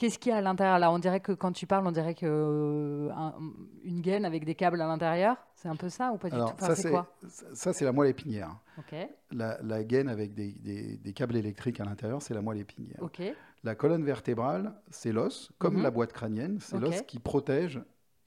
[0.00, 2.14] qu'est-ce qu'il y a à l'intérieur là On dirait que quand tu parles, on dirait
[2.14, 3.34] que euh, un-
[3.84, 6.50] une gaine avec des câbles à l'intérieur, c'est un peu ça ou pas du Alors,
[6.50, 7.14] tout Enfin, ça, c'est quoi
[7.52, 8.56] ça, c'est la moelle épinière.
[9.30, 12.98] La, la gaine avec des, des- des câbles électriques à l'intérieur, c'est la moelle épinière.
[13.62, 15.82] La colonne vertébrale, c'est l'os, comme Mhm.
[15.82, 17.80] la boîte crânienne, c'est l'os qui protège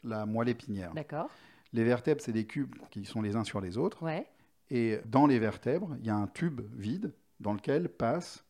[0.04, 0.94] la moelle épinière.
[0.94, 1.30] d'accord.
[1.74, 4.04] Les vertèbres, c'est des cubes qui sont les uns sur les autres.
[4.04, 4.28] Ouais,
[4.70, 8.46] Et dans les vertèbres, il y a un tube vide dans lequel passe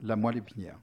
[0.00, 0.78] la moelle épinière.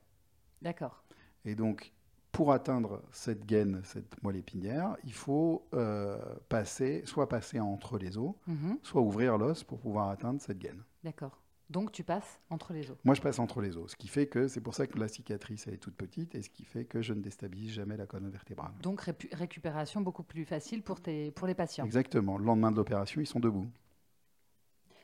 [0.63, 1.02] d'accord.
[1.45, 1.91] Et donc,
[2.31, 6.17] pour atteindre cette gaine, cette moelle épinière, il faut euh,
[6.49, 10.83] passer, soit passer entre les os, Mhm, soit ouvrir l'os pour pouvoir atteindre cette gaine.
[11.03, 11.39] D'accord.
[11.69, 12.97] Donc tu passes entre les os.
[13.03, 15.07] Moi, je passe entre les os, ce qui fait que c'est pour ça que la
[15.07, 18.05] cicatrice elle est toute petite et ce qui fait que je ne déstabilise jamais la
[18.05, 18.71] colonne vertébrale.
[18.81, 19.01] Donc
[19.31, 21.85] récupération beaucoup plus facile pour, tes, pour les patients.
[21.85, 22.37] Exactement.
[22.37, 23.67] Le lendemain de l'opération, ils sont debout.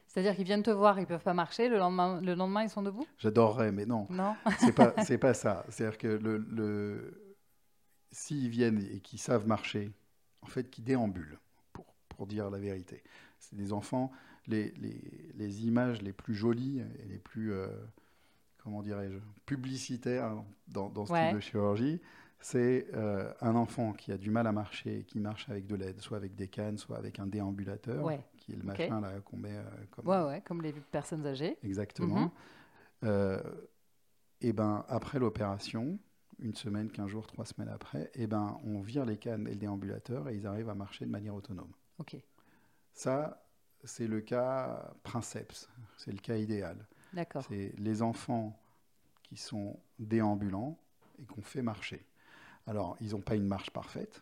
[0.10, 2.82] C'est-à-dire qu'ils viennent te voir, ils peuvent pas marcher, le lendemain, le lendemain ils sont
[2.82, 3.06] debout?
[3.20, 5.66] J'adorerais, mais non, Non c'est pas, c'est pas ça.
[5.70, 7.36] C'est-à-dire que le, le-
[8.12, 9.92] s'ils viennent et qu'ils savent marcher,
[10.42, 11.38] en fait, qu'ils déambulent,
[11.74, 13.04] pour, pour dire la vérité.
[13.40, 14.12] C'est des enfants,
[14.48, 15.00] les, les,
[15.36, 17.68] les images les plus jolies et les plus, euh,
[18.58, 21.28] comment dirais-je, publicitaires dans, dans ce Ouais.
[21.28, 22.02] type de chirurgie,
[22.40, 26.00] c'est euh, un enfant qui a du mal à marcher, qui marche avec de l'aide,
[26.02, 28.22] soit avec des cannes, soit avec un déambulateur, Ouais.
[28.50, 31.58] Qui est le machin là qu'on met euh, comme Ouais, ouais, comme les personnes âgées.
[31.64, 32.20] exactement.
[32.22, 32.32] Mhm.
[33.06, 33.42] Euh,
[34.42, 36.00] et ben après l'opération,
[36.40, 39.58] une semaine, quinze jours, trois semaines après, et ben on vire les cannes et le
[39.58, 41.72] déambulateur et ils arrivent à marcher de manière autonome.
[42.00, 42.16] Ok,
[42.94, 43.46] Ça,
[43.84, 46.86] c'est le cas princeps, c'est le cas idéal.
[47.14, 47.44] d'accord.
[47.48, 48.58] C'est les enfants
[49.24, 50.78] qui sont déambulants
[51.22, 52.06] et qu'on fait marcher.
[52.68, 54.22] Alors, ils n'ont pas une marche parfaite,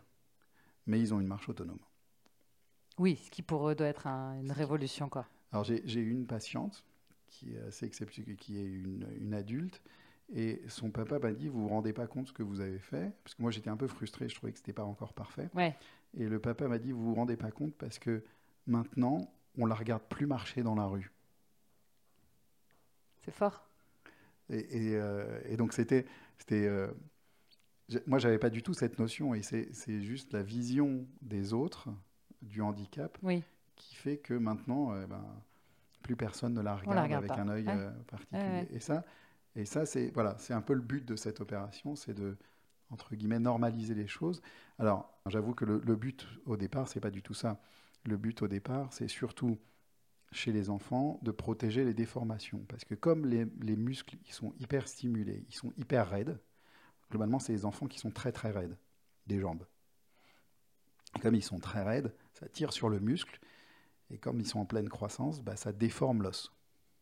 [0.85, 1.79] mais ils ont une marche autonome.
[2.97, 5.27] Oui, ce qui pour eux doit être un- une révolution, quoi.
[5.51, 6.83] Alors, j'ai une patiente
[7.27, 9.81] qui est assez exceptionnelle, qui est une, une adulte,
[10.33, 12.79] et son papa m'a dit, vous vous rendez pas compte de ce que vous avez
[12.79, 13.13] fait?
[13.23, 15.49] Parce que moi, j'étais un peu frustré, je trouvais que c'était pas encore parfait.
[15.53, 15.75] Ouais,
[16.17, 18.23] Et le papa m'a dit, vous vous rendez pas compte parce que
[18.65, 21.11] maintenant, on la regarde plus marcher dans la rue.
[23.23, 23.67] c'est fort.
[24.49, 26.05] Et, et, euh, et donc c'était,
[26.37, 26.87] c'était, euh,
[28.05, 31.89] moi j'avais pas du tout cette notion et c'est juste la vision des autres
[32.41, 33.43] du handicap Oui,
[33.75, 35.23] qui fait que maintenant, euh, ben,
[36.03, 37.41] plus personne ne la regarde, la regarde avec pas.
[37.41, 37.73] un œil Ouais.
[37.75, 38.41] euh, particulier.
[38.43, 38.67] Ouais, ouais.
[38.71, 39.03] Et ça,
[39.55, 42.37] et ça c'est voilà, c'est un peu le but de cette opération, c'est de
[42.89, 44.41] entre guillemets normaliser les choses.
[44.79, 47.59] Alors j'avoue que le, le but au départ, c'est pas du tout ça.
[48.05, 49.59] Le but au départ, c'est surtout
[50.31, 52.59] chez les enfants de protéger les déformations.
[52.69, 56.39] Parce que comme les, les muscles ils sont hyper stimulés, ils sont hyper raides,
[57.11, 58.77] globalement, c'est les enfants qui sont très très raides
[59.27, 59.65] des jambes.
[61.15, 63.39] Et comme ils sont très raides, ça tire sur le muscle.
[64.09, 66.51] Et comme ils sont en pleine croissance, bah, ça déforme l'os.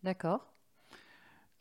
[0.04, 0.52] d'accord.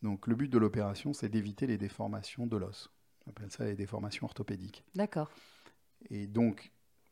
[0.02, 2.90] Donc le but de l'opération, c'est d'éviter les déformations de l'os.
[3.26, 4.84] On appelle ça les déformations orthopédiques.
[4.94, 5.30] D'accord.
[6.10, 6.70] Et donc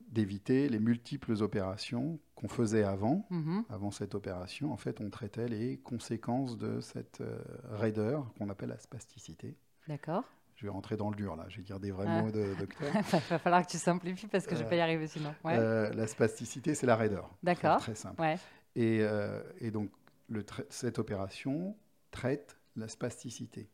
[0.09, 3.65] d'éviter les multiples opérations qu'on faisait avant, Mhm.
[3.71, 7.39] avant cette opération, en fait, on traitait les conséquences de cette euh,
[7.71, 9.57] raideur qu'on appelle la spasticité.
[9.89, 10.25] D'accord.
[10.57, 12.23] Je vais rentrer dans le dur là, je vais dire des vrais Ah.
[12.23, 12.89] mots de docteur.
[12.95, 15.35] Il va falloir que tu simplifies parce que je vais Euh, pas y arriver sinon.
[15.45, 15.57] Ouais.
[15.59, 17.29] Euh, la spasticité, c'est la raideur.
[17.43, 17.79] D'accord.
[17.79, 18.21] Très simple.
[18.21, 18.37] Ouais.
[18.77, 19.91] Et, euh, et donc,
[20.29, 21.77] le cette opération
[22.11, 23.69] traite la spasticité.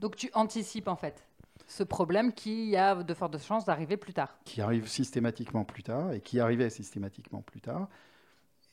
[0.00, 1.24] Donc tu anticipes en fait
[1.68, 4.36] ce problème qui a de fortes chances d'arriver plus tard.
[4.44, 7.88] qui arrive systématiquement plus tard et qui arrivait systématiquement plus tard.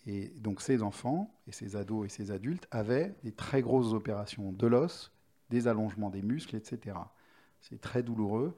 [0.07, 4.51] Et donc ces enfants et ces ados et ces adultes avaient des très grosses opérations
[4.51, 5.11] de l'os,
[5.49, 6.95] des allongements des muscles, etc.
[7.61, 8.55] C'est très douloureux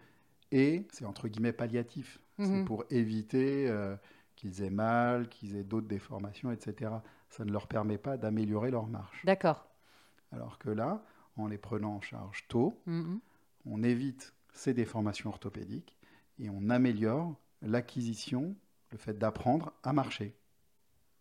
[0.52, 2.20] et c'est entre guillemets palliatif.
[2.38, 2.66] C'est Mhm.
[2.66, 3.96] pour éviter euh,
[4.36, 6.92] qu'ils aient mal, qu'ils aient d'autres déformations, etc.
[7.30, 9.24] Ça ne leur permet pas d'améliorer leur marche.
[9.26, 9.68] D'accord.
[10.32, 11.04] Alors que là,
[11.38, 13.20] en les prenant en charge tôt, Mhm.
[13.66, 15.96] on évite ces déformations orthopédiques
[16.40, 18.56] et on améliore l'acquisition,
[18.92, 20.36] le fait d'apprendre à marcher.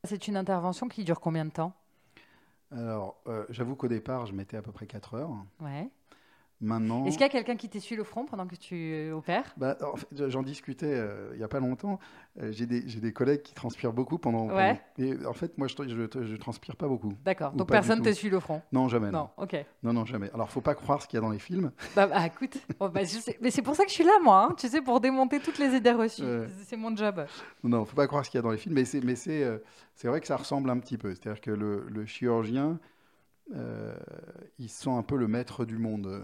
[0.04, 1.74] C'est une intervention qui dure combien de temps?
[2.72, 5.30] Alors, euh, j'avoue qu'au départ, je mettais à peu près 4 heures.
[5.60, 5.90] Ouais.
[6.62, 9.54] Maintenant, Est-ce qu'il y a quelqu'un qui t'essuie le front pendant que tu euh, opères?
[9.56, 11.98] Bah, en fait, j'en discutais euh, il n'y a pas longtemps.
[12.38, 14.46] Euh, j'ai des, j'ai des collègues qui transpirent beaucoup pendant.
[14.48, 14.78] Ouais.
[14.96, 17.14] pendant- Et en fait, moi, je, je transpire pas beaucoup.
[17.24, 17.52] D'accord.
[17.52, 18.60] Donc personne t'essuie le front?
[18.72, 19.10] Non, jamais.
[19.10, 19.56] Non, Non, ok.
[19.82, 20.30] non, non, jamais.
[20.34, 21.72] Alors, faut pas croire ce qu'il y a dans les films.
[21.96, 24.18] Bah, bah, écoute, Bon, bah, je sais- mais c'est pour ça que je suis là,
[24.22, 24.48] moi.
[24.50, 26.22] hein, tu sais, pour démonter toutes les idées reçues.
[26.22, 26.46] Ouais.
[26.66, 27.24] C'est- mon job.
[27.64, 29.16] Non, non, faut pas croire ce qu'il y a dans les films, mais c'est, mais
[29.16, 29.58] c'est, euh,
[29.94, 31.14] c'est vrai que ça ressemble un petit peu.
[31.14, 32.78] C'est-à-dire que le, le chirurgien,
[33.54, 33.94] euh,
[34.58, 36.22] il sent un peu le maître du monde euh,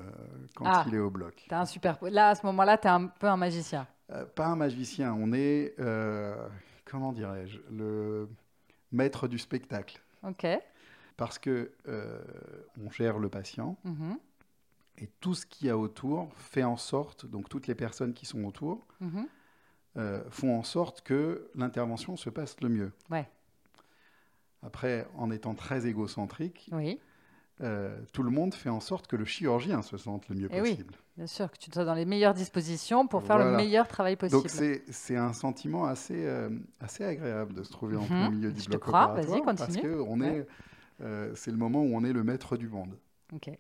[0.55, 0.85] quand Ah.
[0.87, 1.45] il est au bloc.
[1.49, 1.99] T'es un super.
[2.03, 3.87] Là, à ce moment-là, t'es un peu un magicien.
[4.11, 6.49] Euh, pas un magicien, on est, euh,
[6.85, 8.29] comment dirais-je, le
[8.93, 10.01] maître du spectacle.
[10.23, 10.47] Ok.
[11.17, 11.73] Parce que
[12.79, 14.19] on gère le patient Mhm,
[14.99, 18.27] et tout ce qu'il y a autour fait en sorte, donc toutes les personnes qui
[18.27, 19.27] sont autour, mhm.
[19.97, 22.93] euh, font en sorte que l'intervention se passe le mieux.
[23.11, 23.29] Ouais.
[24.63, 27.01] Après, en étant très égocentrique, Oui,
[27.63, 30.61] euh, tout le monde fait en sorte que le chirurgien se sente le mieux Eh
[30.61, 30.71] oui.
[30.71, 30.95] possible.
[31.17, 34.43] bien sûr, que tu sois dans les meilleures dispositions pour faire le meilleur travail possible.
[34.43, 38.09] Donc c'est un sentiment assez, euh, assez agréable de se trouver en Mhm.
[38.09, 39.83] plein milieu du Je te crois, vas-y, parce continue.
[39.83, 40.37] que on Ouais.
[40.39, 40.47] est,
[41.03, 42.97] euh, c'est le moment où on est le maître du monde.
[43.33, 43.51] Ok.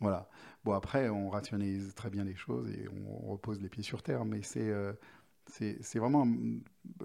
[0.00, 0.28] Voilà.
[0.64, 4.24] Bon après on rationalise très bien les choses et on repose les pieds sur terre,
[4.24, 4.70] mais c'est
[5.46, 6.60] c'est vraiment mm,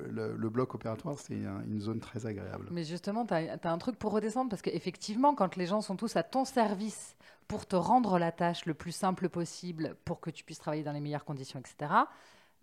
[0.10, 2.68] le, le bloc opératoire, c'est un- une zone très agréable.
[2.72, 6.16] Mais justement, tu as, un truc pour redescendre parce qu'effectivement, quand les gens sont tous
[6.16, 7.16] à ton service
[7.48, 10.92] pour te rendre la tâche le plus simple possible pour que tu puisses travailler dans
[10.94, 11.92] les meilleures conditions, etc.,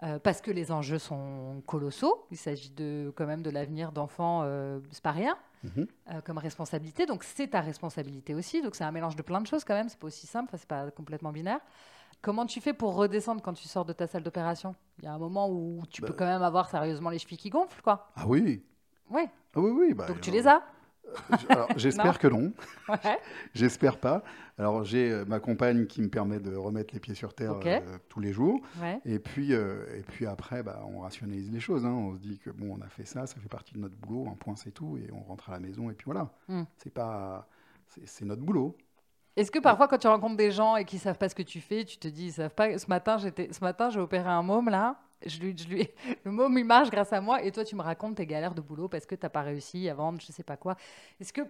[0.02, 4.40] euh, parce que les enjeux sont colossaux, il s'agit de, quand même de l'avenir d'enfants,
[4.44, 5.86] euh, c'est pas rien Mhm.
[6.10, 9.46] euh, comme responsabilité, donc c'est ta responsabilité aussi, donc c'est un mélange de plein de
[9.46, 11.60] choses quand même, c'est pas aussi simple, enfin, c'est pas complètement binaire.
[12.22, 14.74] Comment tu fais pour redescendre quand tu sors de ta salle d'opération?
[14.98, 16.08] Il y a un moment où tu Bah.
[16.08, 18.10] peux quand même avoir sérieusement les chevilles qui gonflent, quoi.
[18.14, 18.64] Ah oui,
[19.10, 19.94] Ouais, ah oui oui.
[19.94, 20.62] bah, donc tu euh, les as?
[21.50, 22.52] Alors, j'espère que non.
[22.88, 23.18] Ouais.
[23.54, 24.22] J'espère pas.
[24.56, 27.98] Alors, j'ai euh, ma compagne qui me permet de remettre les pieds sur terre euh,
[28.08, 28.60] tous les jours.
[28.80, 28.98] Ouais.
[29.04, 31.84] Et puis, euh, et puis après, bah, on rationalise les choses.
[31.84, 31.90] hein.
[31.92, 34.26] On se dit que bon, on a fait ça, ça fait partie de notre boulot,
[34.30, 36.30] un point c'est tout, et on rentre à la maison et puis voilà.
[36.48, 36.62] Mm.
[36.78, 37.46] C'est pas,
[38.06, 38.78] c'est notre boulot.
[39.36, 41.60] Est-ce que parfois, quand tu rencontres des gens et qui savent pas ce que tu
[41.60, 42.76] fais, tu te dis, ils savent pas.
[42.78, 44.96] Ce matin, j'étais, ce matin, j'ai opéré un môme là.
[45.24, 45.88] Je lui, je lui,
[46.24, 48.60] le môme il marche grâce à moi, et toi, tu me racontes tes galères de
[48.60, 50.76] boulot parce que t'as pas réussi à vendre, je sais pas quoi.
[51.20, 51.42] Est-ce que,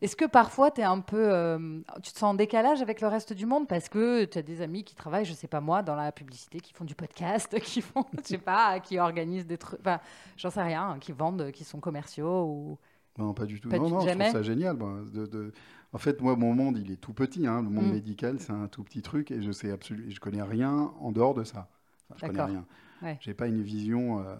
[0.00, 3.08] est-ce que parfois, tu es un peu, euh, tu te sens en décalage avec le
[3.08, 5.82] reste du monde parce que tu as des amis qui travaillent, je sais pas moi,
[5.82, 9.58] dans la publicité, qui font du podcast, qui font, je sais pas, qui organisent des
[9.58, 10.00] trucs, enfin,
[10.36, 12.78] j'en sais rien, hein, qui vendent, qui sont commerciaux ou.
[13.18, 13.68] Non, pas du tout.
[13.68, 14.76] Pas non, du- non, je trouve ça génial.
[14.76, 15.52] moi, de- de-
[15.92, 17.46] En fait, moi, mon monde, il est tout petit.
[17.46, 17.62] hein.
[17.62, 17.92] Le monde Mm.
[17.92, 21.32] médical, c'est un tout petit truc, et je sais absolument, je connais rien en dehors
[21.34, 21.68] de ça.
[22.10, 22.66] Enfin, je connais rien.
[23.02, 23.16] Ouais.
[23.20, 24.34] J'ai pas une vision euh,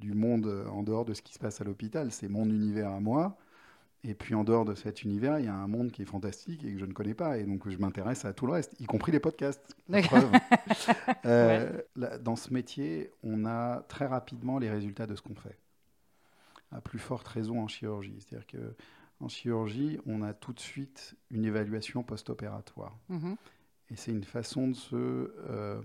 [0.00, 2.12] du monde euh, en dehors de ce qui se passe à l'hôpital.
[2.12, 3.36] C'est mon univers à moi.
[4.06, 6.62] Et puis en dehors de cet univers, il y a un monde qui est fantastique
[6.64, 7.38] et que je ne connais pas.
[7.38, 9.74] Et donc je m'intéresse à tout le reste, y compris les podcasts.
[9.90, 10.30] Preuve.
[11.26, 15.56] Euh, là, dans ce métier, on a très rapidement les résultats de ce qu'on fait.
[16.70, 18.16] À plus forte raison en chirurgie.
[18.20, 18.74] C'est-à-dire que
[19.20, 22.96] en chirurgie, on a tout de suite une évaluation post-opératoire.
[23.08, 23.36] Mhm.
[23.90, 25.80] Et c'est une façon de se euh,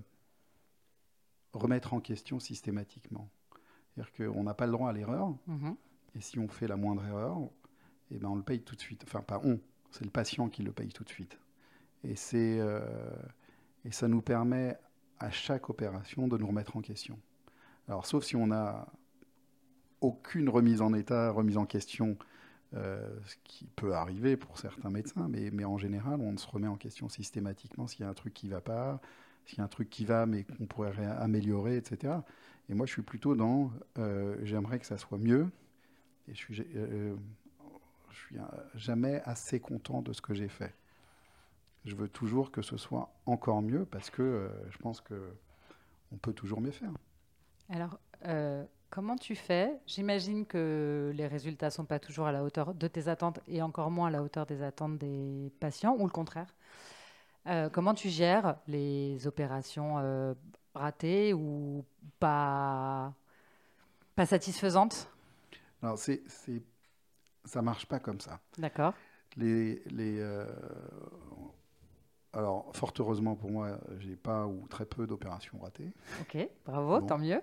[1.53, 3.29] remettre en question systématiquement.
[3.93, 5.35] C'est-à-dire qu'on n'a pas le droit à l'erreur.
[5.47, 5.75] Mhm.
[6.15, 7.37] Et si on fait la moindre erreur,
[8.11, 9.03] eh ben on le paye tout de suite.
[9.05, 9.59] Enfin, pas on,
[9.91, 11.37] c'est le patient qui le paye tout de suite.
[12.03, 12.81] Et, c'est, euh,
[13.85, 14.77] et ça nous permet
[15.19, 17.19] à chaque opération de nous remettre en question.
[17.87, 18.87] Alors, sauf si on n'a
[20.01, 22.17] aucune remise en état, remise en question,
[22.75, 26.67] euh, ce qui peut arriver pour certains médecins, mais, mais en général, on se remet
[26.67, 29.01] en question systématiquement s'il y a un truc qui ne va pas,
[29.45, 32.13] s'il y a un truc qui va, mais qu'on pourrait améliorer, etc.
[32.69, 35.49] Et moi, je suis plutôt dans euh, j'aimerais que ça soit mieux.
[36.27, 37.15] Et je suis, euh,
[38.11, 38.35] je suis
[38.75, 40.75] jamais assez content de ce que j'ai fait.
[41.85, 45.33] Je veux toujours que ce soit encore mieux parce que je pense que
[46.11, 46.91] on peut toujours mieux faire.
[47.69, 47.99] Alors,
[48.89, 49.79] comment tu fais?
[49.85, 53.91] J'imagine que les résultats sont pas toujours à la hauteur de tes attentes et encore
[53.91, 56.53] moins à la hauteur des attentes des patients, ou le contraire.
[57.47, 60.33] Euh, comment tu gères les opérations euh,
[60.75, 61.85] ratées ou
[62.19, 63.13] pas,
[64.15, 65.09] pas satisfaisantes?
[65.81, 66.61] Alors, c'est, c'est,
[67.45, 68.39] ça marche pas comme ça.
[68.57, 68.93] D'accord.
[69.37, 70.45] Les, les, euh,
[72.33, 77.07] alors, fort heureusement pour moi, j'ai pas ou très peu d'opérations ratées, Ok, bravo, Bon.
[77.07, 77.41] tant mieux.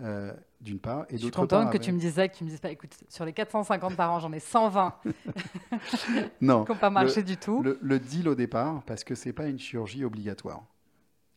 [0.00, 1.04] euh, d'une part.
[1.10, 2.96] Et Je suis contente part, que tu me ça, que tu me dises pas, écoute,
[3.08, 4.94] sur les 450 par an, j'en ai 120
[6.40, 7.62] Non, qui n'ont pas marché du tout.
[7.62, 10.62] Le, le deal au départ, parce que c'est pas une chirurgie obligatoire,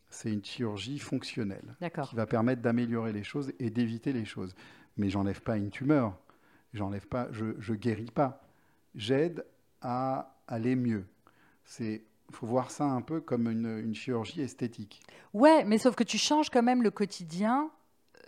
[0.10, 2.10] c'est une chirurgie fonctionnelle D'accord.
[2.10, 4.56] qui va permettre d'améliorer les choses et d'éviter les choses.
[4.98, 6.18] Mais j'enlève pas une tumeur,
[6.74, 8.42] j'enlève pas, je, je guéris pas,
[8.94, 9.46] j'aide
[9.82, 11.06] à aller mieux.
[11.66, 15.02] C'est, faut voir ça un peu comme une, une chirurgie esthétique.
[15.34, 17.72] Ouais, mais sauf que tu changes quand même le quotidien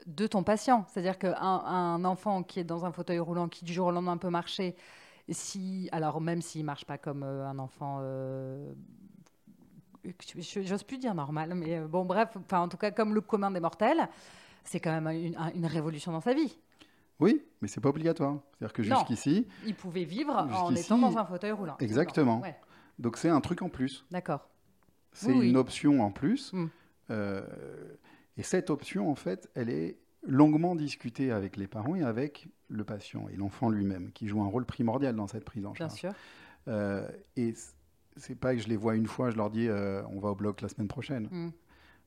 [0.07, 0.85] de ton patient.
[0.89, 4.17] C'est-à-dire qu'un un enfant qui est dans un fauteuil roulant, qui du jour au lendemain
[4.17, 4.75] peut marcher,
[5.29, 8.71] si, alors même s'il marche pas comme euh, un enfant, euh,
[10.39, 13.51] j'ose plus dire normal, mais euh, bon bref, enfin en tout cas comme le commun
[13.51, 14.07] des mortels,
[14.63, 16.57] c'est quand même une, un- une révolution dans sa vie.
[17.19, 18.37] Oui, mais c'est pas obligatoire.
[18.51, 21.75] C'est-à-dire que jusqu'ici, Il pouvait vivre en étant dans un fauteuil roulant.
[21.79, 22.39] exactement.
[22.41, 22.55] Ouais,
[22.99, 24.05] donc c'est un truc en plus.
[24.11, 24.47] D'accord.
[25.13, 25.49] C'est Oui, oui.
[25.49, 26.53] une option en plus.
[27.09, 27.41] Euh,
[28.37, 32.83] et cette option, en fait, elle est longuement discutée avec les parents et avec le
[32.83, 35.99] patient et l'enfant lui-même, qui joue un rôle primordial dans cette prise en Bien charge.
[35.99, 36.13] sûr.
[36.67, 37.53] Euh, et
[38.17, 40.35] c'est pas que je les vois une fois, je leur dis euh, on va au
[40.35, 41.27] bloc la semaine prochaine.
[41.31, 41.51] Mm.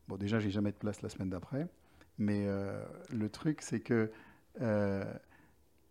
[0.08, 1.66] Bon, déjà, j'ai jamais de place la semaine d'après.
[2.18, 4.10] Mais euh, le truc, c'est que
[4.60, 5.04] euh,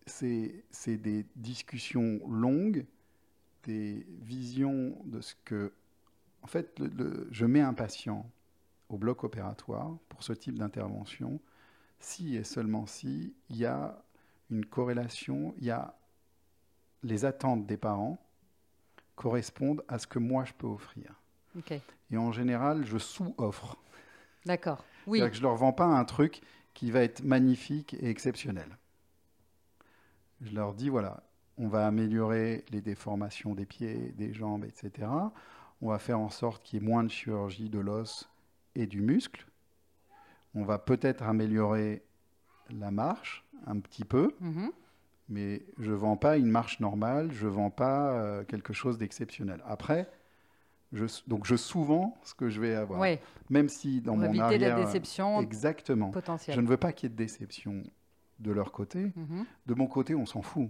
[0.06, 2.86] c'est c'est des discussions longues,
[3.64, 5.72] des visions de ce que.
[6.42, 8.30] En fait, le- le- je mets un patient
[8.90, 11.40] au bloc opératoire pour ce type d'intervention
[12.00, 14.02] si et seulement si il y a
[14.50, 15.96] une corrélation, il y a
[17.04, 18.20] les attentes des parents
[19.16, 21.22] correspondent à ce que moi je peux offrir.
[22.12, 23.78] Et en général, je sous-offre.
[24.46, 24.84] D'accord.
[25.08, 25.20] Oui.
[25.20, 26.42] C'est-à-dire que je leur vends pas un truc
[26.74, 28.78] qui va être magnifique et exceptionnel.
[30.42, 31.24] Je leur dis voilà,
[31.58, 35.08] on va améliorer les déformations des pieds, des jambes, etc.
[35.82, 38.30] On va faire en sorte qu'il y ait moins de chirurgie de l'os
[38.80, 39.46] et du muscle.
[40.56, 42.02] On va peut-être améliorer
[42.72, 44.72] la marche un petit peu, Mhm.
[45.28, 49.62] mais je vends pas une marche normale, je vends pas euh, quelque chose d'exceptionnel.
[49.66, 50.10] Après,
[50.94, 53.22] je, donc je sous-vends ce que je vais avoir, Ouais.
[53.50, 56.10] même si dans Pour mon arrière, la déception exactement.
[56.12, 56.56] potentielle.
[56.56, 57.84] Je ne veux pas qu'il y ait de déception
[58.40, 59.12] de leur côté.
[59.16, 59.46] Mhm.
[59.66, 60.70] De mon côté, on s'en fout.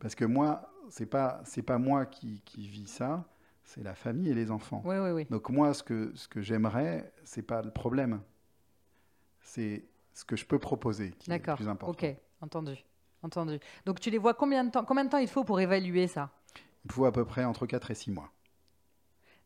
[0.00, 3.24] Parce que moi, c'est pas c'est pas moi qui, qui vis ça,
[3.64, 4.82] c'est la famille et les enfants.
[4.84, 5.26] Oui, oui, oui.
[5.30, 8.20] Donc moi, ce que ce que j'aimerais, c'est pas le problème,
[9.40, 9.84] c'est
[10.14, 11.92] ce que je peux proposer qui est le plus important.
[11.92, 12.84] Ok, entendu.
[13.22, 13.60] Entendu.
[13.86, 16.30] Donc tu les vois combien de temps Combien de temps il faut pour évaluer ça?
[16.84, 18.32] Il faut à peu près entre 4 et 6 mois.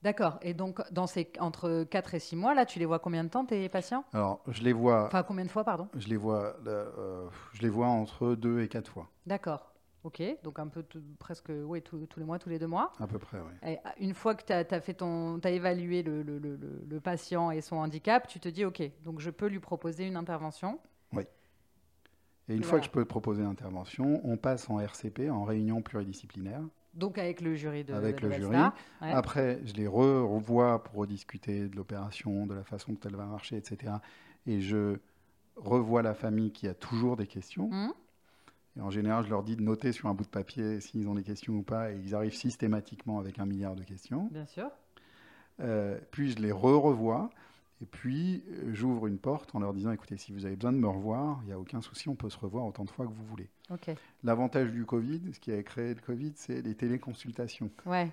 [0.03, 0.39] D'accord.
[0.41, 3.29] Et donc dans ces entre 4 et 6 mois, là, tu les vois combien de
[3.29, 4.05] temps tes patients?
[4.13, 5.89] Alors, je les vois, Enfin, combien de fois, pardon?
[5.95, 9.73] Je les vois, euh, je les vois entre 2 et 4 fois, D'accord.
[10.07, 10.23] Ok.
[10.45, 12.93] Donc un peu tout- presque, oui, tous tous les mois, tous les deux mois.
[13.01, 13.71] à peu près, oui.
[13.73, 17.61] Et une fois que tu as, fait ton, as évalué le, le- le- patient et
[17.61, 20.79] son handicap, tu te dis, OK, donc je peux lui proposer une intervention.
[22.49, 26.63] Et une fois que je peux proposer l'intervention, on passe en RCP, en réunion pluridisciplinaire,
[26.95, 28.57] Donc avec le jury de avec de le jury.
[29.03, 29.11] Ouais.
[29.13, 33.25] Après, je les re- revois pour rediscuter de l'opération, de la façon dont elle va
[33.27, 33.95] marcher, etc.
[34.47, 34.99] Et je
[35.57, 37.69] revois la famille qui a toujours des questions.
[37.69, 37.93] Mhm.
[38.77, 41.15] Et en général, je leur dis de noter sur un bout de papier s'ils ont
[41.15, 41.93] des questions ou pas.
[41.93, 44.29] Et ils arrivent systématiquement avec un milliard de questions.
[44.31, 44.71] Bien sûr.
[45.61, 47.31] Euh, puis je les re-revois.
[47.83, 50.79] Et puis, euh, j'ouvre une porte en leur disant, écoutez, si vous avez besoin de
[50.79, 53.13] me revoir, il n'y a aucun souci, on peut se revoir autant de fois que
[53.13, 53.51] vous voulez.
[53.71, 53.91] OK.
[54.25, 57.71] L'avantage du Covid, ce qui a créé le Covid, c'est les téléconsultations.
[57.85, 58.11] Ouais.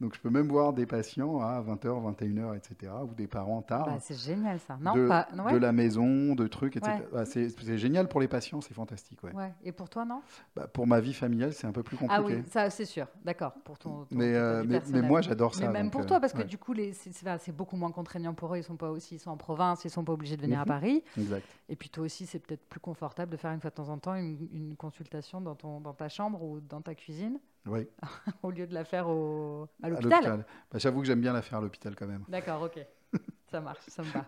[0.00, 3.86] Donc, je peux même voir des patients à 20h, 21h, etc., ou des parents tard,
[3.86, 4.76] Bah, c'est génial ça.
[4.80, 5.28] Non, de, pas.
[5.44, 5.52] ouais.
[5.52, 6.96] de la maison, de trucs, etc.
[6.98, 7.08] Ouais.
[7.12, 9.22] Bah, c'est génial pour les patients, c'est fantastique.
[9.22, 9.32] Ouais.
[9.32, 9.52] Ouais.
[9.62, 10.22] Et pour toi, non?
[10.56, 12.20] Bah, pour ma vie familiale, c'est un peu plus compliqué.
[12.20, 13.06] Ah oui, ça c'est sûr.
[13.24, 13.52] D'accord.
[13.64, 14.04] Pour ton.
[14.04, 15.66] ton- mais, ta euh, mais, mais moi, j'adore ça.
[15.66, 18.54] Mais même donc, pour euh, toi, parce que du coup, c'est- beaucoup moins contraignant pour
[18.54, 18.58] eux.
[18.58, 20.62] Ils sont pas aussi, ils sont en province, ils sont pas obligés de venir à
[20.62, 20.68] Mhm.
[20.68, 21.04] Paris.
[21.16, 21.46] Exact.
[21.68, 23.98] Et puis toi aussi, c'est peut-être plus confortable de faire une fois de temps en
[23.98, 27.88] temps une, une consultation dans, ton, dans ta chambre ou dans ta cuisine Oui,
[28.42, 30.44] au lieu de la faire au, à l'hôpital.
[30.70, 32.24] Bah, J'avoue que j'aime bien la faire à l'hôpital quand même.
[32.28, 32.84] D'accord, ok.
[33.50, 34.26] ça marche, ça me va.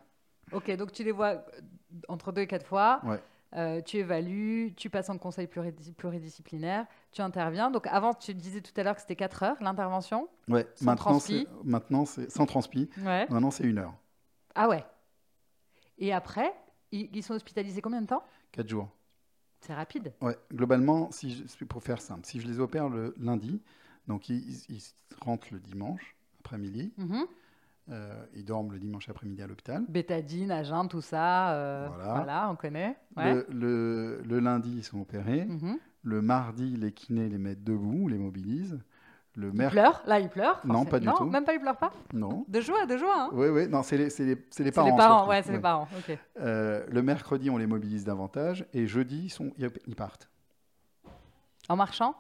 [0.53, 1.43] Ok, donc tu les vois euh,
[2.09, 3.01] entre deux et quatre fois.
[3.05, 3.21] Ouais.
[3.57, 7.71] Euh, tu évalues, tu passes en conseil pluridis- pluridisciplinaire, tu interviens.
[7.71, 10.29] Donc avant, tu disais tout à l'heure que c'était 4 heures l'intervention.
[10.49, 12.89] Ouais, Sans maintenant, c'est maintenant c'est sans transpi.
[12.99, 13.27] Ouais.
[13.31, 13.95] Maintenant, c'est une heure,
[14.55, 14.85] Ah ouais.
[15.99, 16.53] Et après,
[16.93, 18.25] ils, ils sont hospitalisés combien de temps?
[18.53, 18.89] Quatre jours.
[19.67, 20.13] C'est rapide.
[20.21, 23.63] Ouais, globalement, si je, pour faire simple, si je les opère le lundi,
[24.09, 24.43] donc ils,
[25.23, 27.25] rentrent le dimanche après-midi, Mhm.
[27.91, 29.85] euh, ils dorment le dimanche après-midi à l'hôpital.
[29.89, 31.55] Bétadine, agent, tout ça.
[31.55, 32.13] euh, Voilà.
[32.15, 32.51] voilà.
[32.51, 32.97] on connaît.
[33.17, 33.33] Ouais.
[33.35, 35.47] Le, le- le lundi, ils sont opérés.
[35.47, 35.79] Mhm.
[36.03, 38.79] Le mardi, les kinés les mettent debout, les mobilisent.
[39.37, 41.25] Le Il mercredi, pleure Là, il pleure Non, pas du non, tout.
[41.25, 42.45] même pas, il pleure pas non.
[42.47, 43.25] De joie, de joie.
[43.25, 44.91] Hein Oui, oui, non, c'est les, c'est les, c'est les c'est parents.
[44.91, 45.63] les parents, ouais, c'est les Ouais.
[45.63, 45.89] parents.
[45.99, 46.17] Ok.
[46.41, 48.65] Euh, le mercredi, on les mobilise davantage.
[48.73, 50.29] Et jeudi, ils, sont, ils partent.
[51.69, 52.15] En marchant?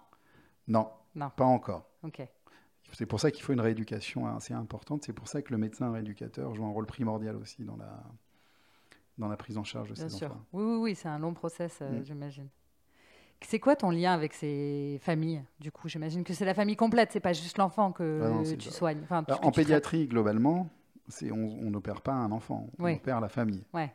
[0.66, 1.30] Non, Non.
[1.36, 1.86] pas encore.
[2.02, 2.20] Ok.
[2.92, 5.04] C'est pour ça qu'il faut une rééducation assez importante.
[5.04, 8.02] C'est pour ça que le médecin rééducateur joue un rôle primordial aussi dans la,
[9.18, 10.28] dans la prise en charge de Bien ces sûr.
[10.30, 10.44] enfants.
[10.52, 12.04] Oui, oui, oui, c'est un long process, euh, Mm.
[12.04, 12.48] j'imagine.
[13.42, 17.10] C'est quoi ton lien avec ces familles Du coup, j'imagine que c'est la famille complète,
[17.12, 19.00] c'est pas juste l'enfant que Ah non, tu soignes.
[19.02, 19.66] Enfin, tu- Alors, que en tu traites.
[19.66, 20.68] pédiatrie, globalement,
[21.22, 22.94] on on n'opère pas un enfant, on Oui.
[22.94, 23.62] opère la famille.
[23.74, 23.92] Ouais.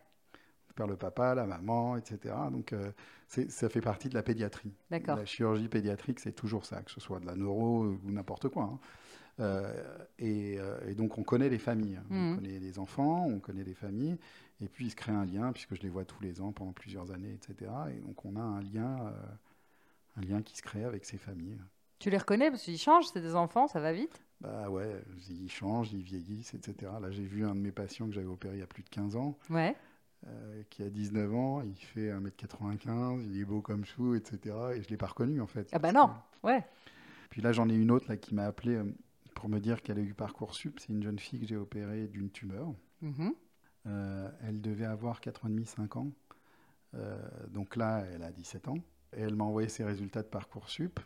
[0.88, 2.36] Le papa, la maman, etc.
[2.52, 2.92] Donc, euh,
[3.28, 4.74] ça fait partie de la pédiatrie.
[5.16, 8.64] La chirurgie pédiatrique, c'est toujours ça, que ce soit de la neuro ou n'importe quoi.
[8.64, 8.80] hein.
[9.40, 9.74] Euh,
[10.18, 12.00] et, euh, et donc, on connaît les familles.
[12.10, 12.34] Mhm.
[12.34, 14.18] On connaît les enfants, on connaît les familles.
[14.62, 16.74] Et puis, il se crée un lien, puisque je les vois tous les ans pendant
[16.74, 17.72] plusieurs années, etc.
[17.96, 19.12] Et donc, on a un lien, euh,
[20.18, 21.58] un lien qui se crée avec ces familles.
[22.00, 24.22] Tu les reconnais parce qu'ils changent, c'est des enfants, ça va vite?
[24.42, 26.92] Bah ouais, ils changent, ils vieillissent, etc.
[27.02, 28.90] Là, j'ai vu un de mes patients que j'avais opéré il y a plus de
[28.90, 29.76] 15 ans, Ouais.
[30.28, 34.38] Euh, qui a 19 ans, il fait 1m95, il est beau comme chou, etc.
[34.76, 35.70] Et je ne l'ai pas reconnu, en fait.
[35.72, 36.12] Ah bah non,
[36.44, 36.64] ouais.
[37.30, 38.84] Puis là, j'en ai une autre là, qui m'a appelé euh,
[39.36, 40.80] pour me dire qu'elle a eu Parcoursup.
[40.80, 42.74] C'est une jeune fille que j'ai opérée d'une tumeur.
[43.02, 43.34] Mhm.
[43.88, 46.12] Euh, elle devait avoir 4 ans et demi, 5 ans.
[46.96, 47.18] Euh,
[47.50, 48.80] donc là, elle a 17 ans.
[49.16, 51.00] Et elle m'a envoyé ses résultats de Parcoursup.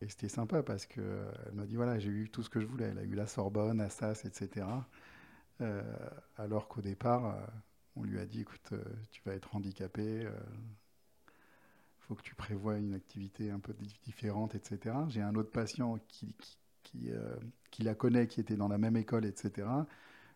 [0.00, 2.86] Et c'était sympa parce qu'elle m'a dit voilà, j'ai eu tout ce que je voulais.
[2.86, 4.66] Elle a eu la Sorbonne, Assas, etc.
[6.36, 7.36] Alors qu'au départ,
[7.96, 10.22] on lui a dit écoute, euh, tu vas être handicapé.
[10.24, 14.94] Il faut que tu prévois une activité un peu di- différente, etc.
[15.08, 17.36] J'ai un autre patient qui, qui, qui, euh,
[17.70, 19.68] qui la connaît, qui était dans la même école, etc.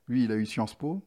[0.09, 1.03] Lui, il a eu Sciences Po.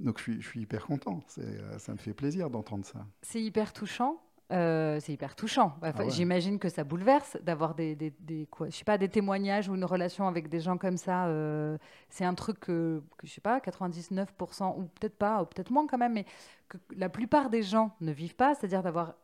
[0.00, 1.22] Donc je suis, je suis hyper content.
[1.38, 3.06] Euh, ça me fait plaisir d'entendre ça.
[3.22, 4.20] C'est hyper touchant.
[4.52, 5.74] Euh, c'est hyper touchant.
[5.82, 6.10] Enfin, Ah ouais.
[6.10, 9.74] J'imagine que ça bouleverse d'avoir des, des, des- quoi, je sais pas, des témoignages ou
[9.74, 11.26] une relation avec des gens comme ça.
[11.28, 11.78] euh,
[12.10, 15.86] c'est un truc que, que, je sais pas, 99%, ou peut-être pas, ou peut-être moins
[15.86, 16.26] quand même, mais
[16.68, 18.54] que la plupart des gens ne vivent pas.
[18.54, 19.14] C'est-à-dire d'avoir,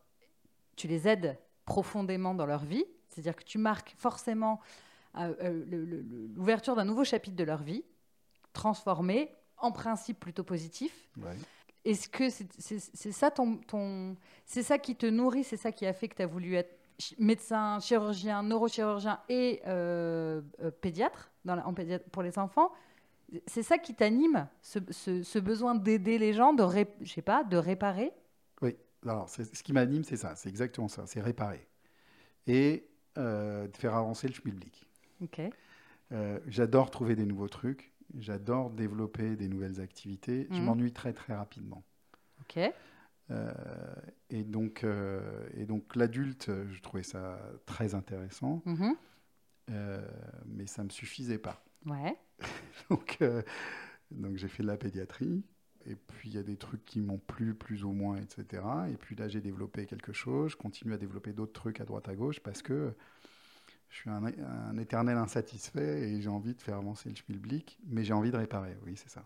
[0.77, 2.85] tu les aides profondément dans leur vie.
[3.11, 4.59] C'est-à-dire que tu marques forcément
[5.19, 5.65] euh,
[6.35, 7.85] l'ouverture d'un nouveau chapitre de leur vie,
[8.53, 11.11] transformé, en principe plutôt positif.
[11.19, 11.37] Ouais.
[11.85, 15.93] Est-ce que c'est ça ton, ton c'est ça qui te nourrit, c'est ça qui a
[15.93, 16.77] fait que tu as voulu être
[17.19, 22.71] médecin, chirurgien, neurochirurgien et euh, euh, pédiatre, dans la- en pédiatre pour les enfants?
[23.47, 27.45] C'est ça qui t'anime, ce, ce- ce besoin d'aider les gens, de, ré- sais pas,
[27.45, 28.13] de réparer?
[28.61, 31.67] Oui, alors ce qui m'anime, c'est ça, c'est exactement ça, c'est réparer.
[32.47, 34.87] Et euh, de faire avancer le schmilblick.
[35.23, 35.41] Ok.
[36.49, 40.65] J'adore trouver des nouveaux trucs, j'adore développer des nouvelles activités, je Mhm.
[40.65, 41.85] m'ennuie très très rapidement.
[42.41, 42.59] Ok.
[43.31, 43.53] Euh,
[44.31, 48.95] et donc, euh, et donc l'adulte, je trouvais ça très intéressant, Mhm.
[49.71, 50.09] euh,
[50.47, 51.65] mais ça ne me suffisait pas.
[51.87, 52.17] Ouais.
[52.91, 53.19] Donc,
[54.11, 55.45] donc j'ai fait de la pédiatrie.
[55.87, 58.63] Et puis il y a des trucs qui m'ont plu plus ou moins, etc.
[58.93, 60.53] Et puis là j'ai développé quelque chose.
[60.53, 62.93] Je continue à développer d'autres trucs à droite à gauche parce que
[63.91, 68.13] je suis un, éternel insatisfait et j'ai envie de faire avancer le schmilblick, mais j'ai
[68.15, 68.77] envie de réparer.
[68.87, 69.23] Oui, c'est ça.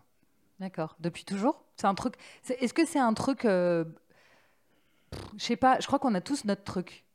[0.59, 0.95] D'accord.
[0.99, 1.63] Depuis toujours?
[1.77, 2.15] C'est un truc.
[2.41, 3.45] c'est- Est-ce que c'est un truc.
[3.45, 3.85] euh,
[5.37, 7.05] Je sais pas, je crois qu'on a tous notre truc.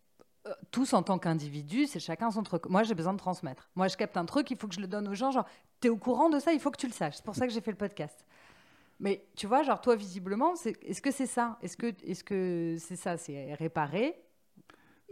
[0.46, 2.66] Euh, tous en tant qu'individu, c'est chacun son truc.
[2.66, 3.68] Moi, j'ai besoin de transmettre.
[3.74, 5.30] Moi, je capte un truc, il faut que je le donne aux gens.
[5.30, 5.46] Genre,
[5.80, 7.16] t'es au courant de ça, il faut que tu le saches.
[7.16, 8.24] C'est pour ça que j'ai fait le podcast.
[9.00, 11.58] Mais tu vois, genre, toi, visiblement, c'est- est-ce que c'est ça?
[11.62, 13.16] Est-ce que est-ce que c'est ça?
[13.16, 14.14] C'est réparer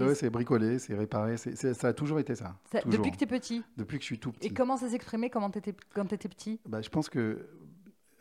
[0.01, 1.37] Ouais, c'est bricoler, c'est réparer.
[1.37, 2.57] c'est- ça a toujours été ça.
[2.71, 2.99] ça- toujours.
[2.99, 3.63] Depuis que t'es petit.
[3.77, 4.49] Depuis que je suis tout petit.
[4.49, 5.73] Et comment ça s'exprimait quand t'étais
[6.29, 6.61] petit?
[6.67, 7.49] Bah, je pense que.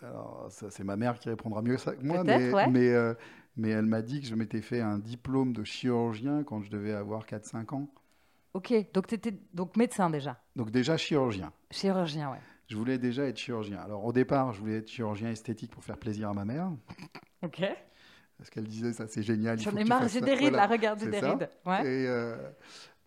[0.02, 2.70] Alors, c'est ma mère qui répondra mieux ça que moi, Peut-être, mais, ouais.
[2.70, 3.14] mais, euh,
[3.56, 6.94] mais elle m'a dit que je m'étais fait un diplôme de chirurgien quand je devais
[6.94, 7.90] avoir 4-5 ans.
[8.54, 10.40] Ok, donc t'étais donc médecin déjà.
[10.56, 11.52] Donc, déjà chirurgien.
[11.72, 12.40] Chirurgien, ouais.
[12.68, 13.80] Je voulais déjà être chirurgien.
[13.80, 16.70] Alors, au départ, je voulais être chirurgien esthétique pour faire plaisir à ma mère.
[17.44, 17.62] Ok.
[18.38, 19.60] Parce qu'elle disait, ça, c'est génial.
[19.60, 20.68] J'en ai marre, j'ai des rides Voilà.
[20.68, 21.32] là, regarde, j'ai des ça.
[21.32, 21.50] rides.
[21.66, 21.82] Ouais.
[21.82, 22.38] Et euh,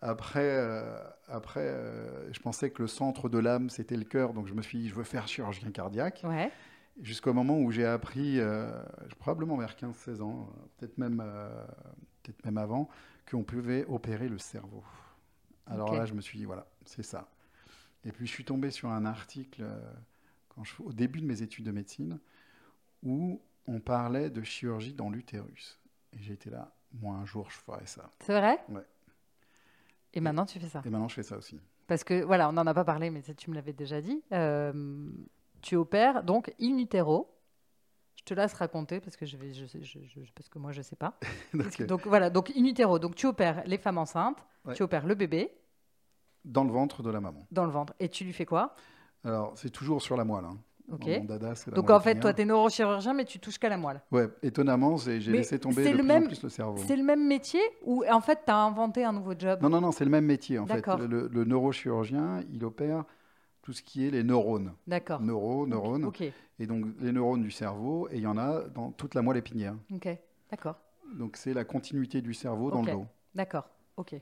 [0.00, 4.32] après, euh, après euh, je pensais que le centre de l'âme, c'était le cœur.
[4.32, 6.22] Donc, je me suis dit, je veux faire chirurgien cardiaque.
[6.24, 6.50] Ouais.
[7.00, 8.40] Jusqu'au moment où j'ai appris,
[9.20, 11.22] probablement vers 15-16 ans, peut-être même,
[12.22, 12.88] peut-être même avant,
[13.30, 14.82] qu'on pouvait opérer le cerveau.
[15.66, 17.30] Alors là, je me suis dit, voilà, c'est ça.
[18.04, 19.64] Et puis, je suis tombé sur un article
[20.48, 22.18] quand je, au début de mes études de médecine
[23.02, 25.78] où on parlait de chirurgie dans l'utérus.
[26.12, 28.10] Et j'étais là, moi, un jour, je ferai ça.
[28.20, 28.58] C'est vrai?
[28.68, 28.84] Ouais.
[30.12, 30.82] Et maintenant, tu fais ça?
[30.84, 31.60] Et maintenant, je fais ça aussi.
[31.86, 34.22] Parce que, voilà, on n'en a pas parlé, mais tu me l'avais déjà dit.
[34.32, 35.10] Euh,
[35.62, 37.36] tu opères donc in utero.
[38.18, 40.72] Je te laisse raconter parce que, je vais, je, sais- je- je- parce que moi,
[40.72, 41.18] je ne sais pas.
[41.54, 42.98] Donc, Donc voilà, donc in utero.
[42.98, 44.74] Donc tu opères les femmes enceintes, Ouais.
[44.74, 45.50] tu opères le bébé
[46.44, 47.46] dans le ventre de la maman.
[47.50, 47.94] dans le ventre.
[47.98, 48.74] Et tu lui fais quoi?
[49.24, 50.44] Alors, c'est toujours sur la moelle.
[50.44, 50.58] hein.
[50.98, 54.00] Dada, Donc en fait, toi, tu es neurochirurgien, mais tu touches qu'à la moelle.
[54.10, 56.82] Ouais, étonnamment, j'ai laissé tomber de le plus même- en plus le cerveau.
[56.86, 59.60] C'est le même métier ou en fait, tu as inventé un nouveau job?
[59.62, 60.86] Non, non, non, c'est le même métier en fait.
[60.86, 63.04] Le, le neurochirurgien, il opère
[63.62, 64.72] tout ce qui est les neurones.
[64.86, 65.20] D'accord.
[65.20, 66.06] Neuro, neurones.
[66.06, 66.22] Ok,
[66.58, 69.38] Et donc les neurones du cerveau, et il y en a dans toute la moelle
[69.38, 69.74] épinière.
[69.92, 70.08] ok,
[70.50, 70.76] d'accord,
[71.14, 73.06] Donc c'est la continuité du cerveau dans le dos.
[73.34, 74.14] d'accord, ok.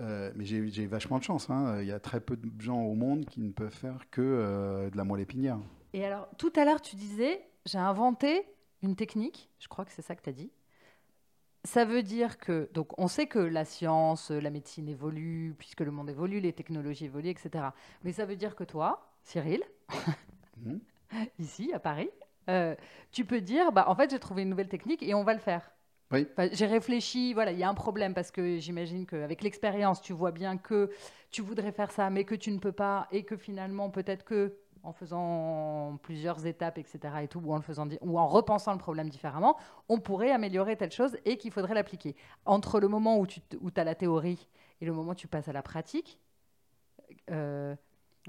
[0.00, 1.50] Euh, mais j'ai vachement de chance.
[1.50, 1.80] hein.
[1.80, 4.90] Il y a très peu de gens au monde qui ne peuvent faire que euh,
[4.90, 5.58] de la moelle épinière.
[5.92, 8.44] Et alors, tout à l'heure, tu disais, j'ai inventé
[8.82, 10.50] une technique, je crois que c'est ça que tu as dit.
[11.64, 15.90] Ça veut dire que, donc on sait que la science, la médecine évolue, puisque le
[15.90, 17.64] monde évolue, les technologies évoluent, etc.
[18.02, 19.62] Mais ça veut dire que toi, Cyril,
[20.62, 20.80] Mhm.
[21.38, 22.10] ici à Paris,
[22.48, 22.74] euh,
[23.12, 25.40] tu peux dire, bah, en fait, j'ai trouvé une nouvelle technique et on va le
[25.40, 25.70] faire.
[26.12, 30.12] Enfin, j'ai réfléchi, voilà, il y a un problème parce que j'imagine qu'avec l'expérience, tu
[30.12, 30.90] vois bien que
[31.30, 34.56] tu voudrais faire ça, mais que tu ne peux pas, et que finalement, peut-être que
[34.82, 39.58] en faisant plusieurs étapes, etc., et tout, ou en repensant le problème différemment,
[39.88, 42.16] on pourrait améliorer telle chose et qu'il faudrait l'appliquer.
[42.46, 43.40] Entre le moment où tu
[43.76, 44.48] as la théorie
[44.80, 46.18] et le moment où tu passes à la pratique,
[47.30, 47.76] euh,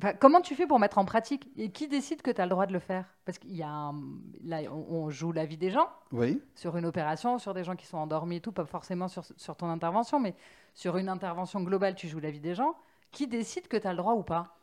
[0.03, 2.49] enfin, comment tu fais pour mettre en pratique Et qui décide que tu as le
[2.49, 3.05] droit de le faire?
[3.25, 4.01] Parce qu'il y a un-
[4.43, 6.41] là, on, joue la vie des gens Oui.
[6.55, 9.55] sur une opération, sur des gens qui sont endormis et tout, pas forcément sur, sur
[9.55, 10.35] ton intervention, mais
[10.73, 12.75] sur une intervention globale, tu joues la vie des gens.
[13.11, 14.57] Qui décide que tu as le droit ou pas?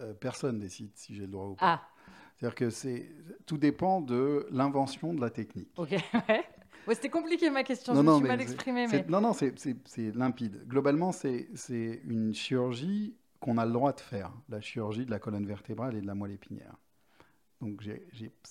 [0.00, 1.66] Euh, personne décide si j'ai le droit ou pas.
[1.66, 1.88] Ah,
[2.36, 3.08] C'est-à-dire que c'est
[3.46, 5.70] tout dépend de l'invention de la technique.
[5.76, 5.90] ok,
[6.28, 6.44] ouais.
[6.86, 8.86] Ouais, C'était compliqué ma question, Non, je me suis mais mal exprimée.
[8.86, 9.04] Mais...
[9.08, 9.54] Non, non, c'est-
[10.14, 10.66] limpide.
[10.66, 11.48] Globalement, c'est
[12.04, 16.00] une chirurgie qu'on a le droit de faire, la chirurgie de la colonne vertébrale et
[16.00, 16.76] de la moelle épinière.
[17.60, 17.82] Donc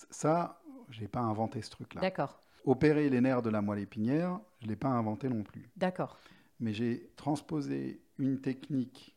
[0.09, 2.01] ça, je n'ai pas inventé ce truc-là.
[2.01, 5.69] D'accord, Opérer les nerfs de la moelle épinière, je ne l'ai pas inventé non plus.
[5.75, 6.17] d'accord.
[6.59, 9.15] Mais j'ai transposé une technique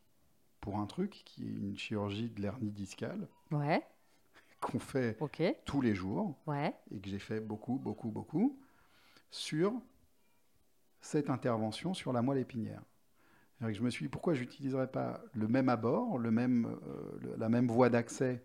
[0.61, 3.85] pour un truc qui est une chirurgie de l'hernie discale Ouais,
[4.61, 8.57] qu'on fait ok, tous les jours ouais, et que j'ai fait beaucoup, beaucoup, beaucoup
[9.29, 9.73] sur
[11.01, 12.81] cette intervention sur la moelle épinière.
[13.67, 17.49] Que je me suis dit, pourquoi j'utiliserais pas le même abord, le même, euh, la
[17.49, 18.43] même voie d'accès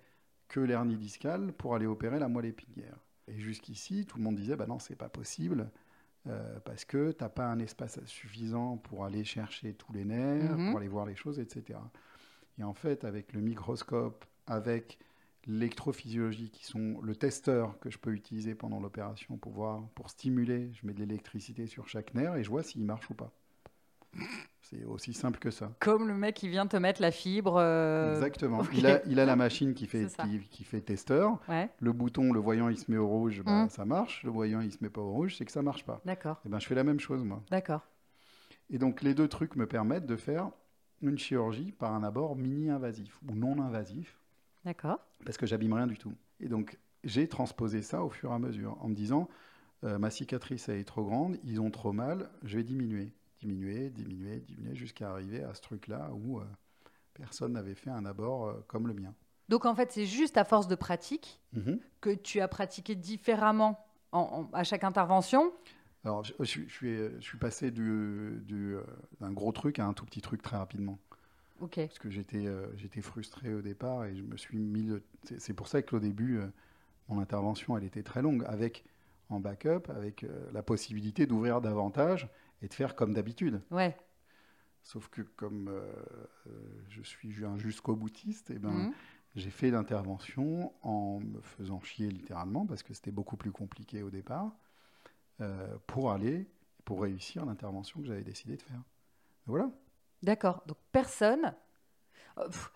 [0.49, 2.97] que l'hernie discale pour aller opérer la moelle épinière
[3.29, 5.71] Et jusqu'ici, tout le monde disait, bah non, c'est pas possible.
[6.29, 10.59] euh, parce que tu n'as pas un espace suffisant pour aller chercher tous les nerfs,
[10.59, 10.71] Mhm.
[10.71, 11.79] pour aller voir les choses, etc.
[12.59, 14.99] Et en fait, avec le microscope, avec
[15.47, 20.71] l'électrophysiologie, qui sont le testeur que je peux utiliser pendant l'opération pour voir, pour stimuler,
[20.75, 23.33] je mets de l'électricité sur chaque nerf et je vois s'il marche ou pas.
[24.71, 25.73] C'est aussi simple que ça.
[25.79, 27.57] Comme le mec qui vient te mettre la fibre.
[27.59, 28.62] euh, Exactement.
[28.75, 31.39] Il, a, il a la machine qui fait, qui, qui fait testeur.
[31.49, 33.71] Ouais, Le bouton, le voyant, il se met au rouge, bah, Mm.
[33.71, 34.23] ça marche.
[34.25, 36.03] Le voyant, il se met pas au rouge, c'est que ça marche pas.
[36.05, 37.43] d'accord, Et ben, je fais la même chose, moi.
[37.51, 37.87] d'accord.
[38.69, 40.51] Et donc, les deux trucs me permettent de faire
[41.01, 44.19] une chirurgie par un abord mini-invasif ou non invasif,
[44.66, 44.99] D'accord.
[45.25, 46.12] parce que j'abîme rien du tout.
[46.41, 49.29] Et donc, j'ai transposé ça au fur et à mesure, en me disant,
[49.85, 53.91] euh, ma cicatrice, elle est trop grande, ils ont trop mal, je vais diminuer, diminuer,
[53.91, 56.45] diminuer, diminuer, jusqu'à arriver à ce truc-là où euh,
[57.14, 59.14] personne n'avait fait un abord euh, comme le mien.
[59.49, 61.80] Donc en fait, c'est juste à force de pratique Mhm.
[62.01, 65.53] que tu as pratiqué différemment en- en- à chaque intervention.
[66.05, 68.82] Alors, je, je suis- je suis, je suis passé du- du, euh,
[69.20, 70.99] d'un gros truc à un tout petit truc très rapidement.
[71.61, 74.82] Parce que j'étais, euh, j'étais frustré au départ et je me suis mis.
[74.84, 76.47] le- C'est, c'est pour ça qu'au début, euh,
[77.09, 78.84] mon intervention, elle était très longue, avec
[79.28, 82.28] en backup, avec euh, la possibilité d'ouvrir davantage
[82.62, 83.61] et de faire comme d'habitude.
[83.70, 83.96] Ouais.
[84.82, 85.92] Sauf que comme euh,
[86.46, 88.92] euh, je suis un jusqu'au boutiste, et ben, Mhm.
[89.36, 94.11] j'ai fait l'intervention en me faisant chier littéralement, parce que c'était beaucoup plus compliqué au
[94.11, 94.50] départ,
[95.40, 96.46] euh, pour aller,
[96.84, 98.80] pour réussir l'intervention que j'avais décidé de faire.
[99.46, 99.70] Voilà.
[100.22, 100.62] D'accord.
[100.66, 101.54] Donc personne.
[102.36, 102.72] pff,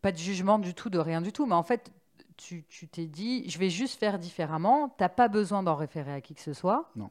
[0.00, 1.92] pas de jugement du tout, de rien du tout, mais en fait,
[2.36, 4.88] tu tu t'es dit, je vais juste faire différemment.
[4.90, 6.90] T'as pas besoin d'en référer à qui que ce soit.
[6.96, 7.10] Non.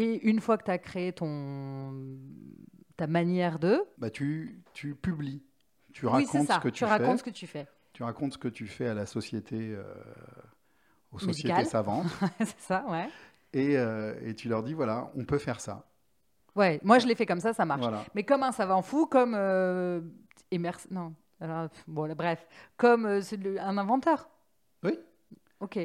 [0.00, 1.92] Et une fois que tu as créé ton
[2.96, 5.42] ta manière de, Bah, tu, tu publies.
[5.92, 6.54] Tu oui, racontes ça.
[6.56, 7.16] ce que tu, tu racontes fais.
[7.18, 7.66] ce que tu fais.
[7.92, 9.82] Tu racontes ce que tu fais à la société, euh,
[11.12, 11.34] aux Médicale.
[11.34, 12.06] sociétés savantes,
[12.38, 13.08] c'est ça, ouais.
[13.52, 15.84] et, euh, et tu leur dis voilà, on peut faire ça.
[16.54, 16.78] Ouais.
[16.84, 17.80] Moi, je l'ai fait comme ça, ça marche.
[17.80, 18.04] Voilà.
[18.14, 20.00] Mais comme un savant fou, comme euh,
[20.90, 21.14] non.
[21.40, 22.46] Alors, bon, là, bref,
[22.76, 23.20] comme euh,
[23.60, 24.28] un inventeur.
[24.82, 24.98] Oui.
[25.60, 25.78] Ok.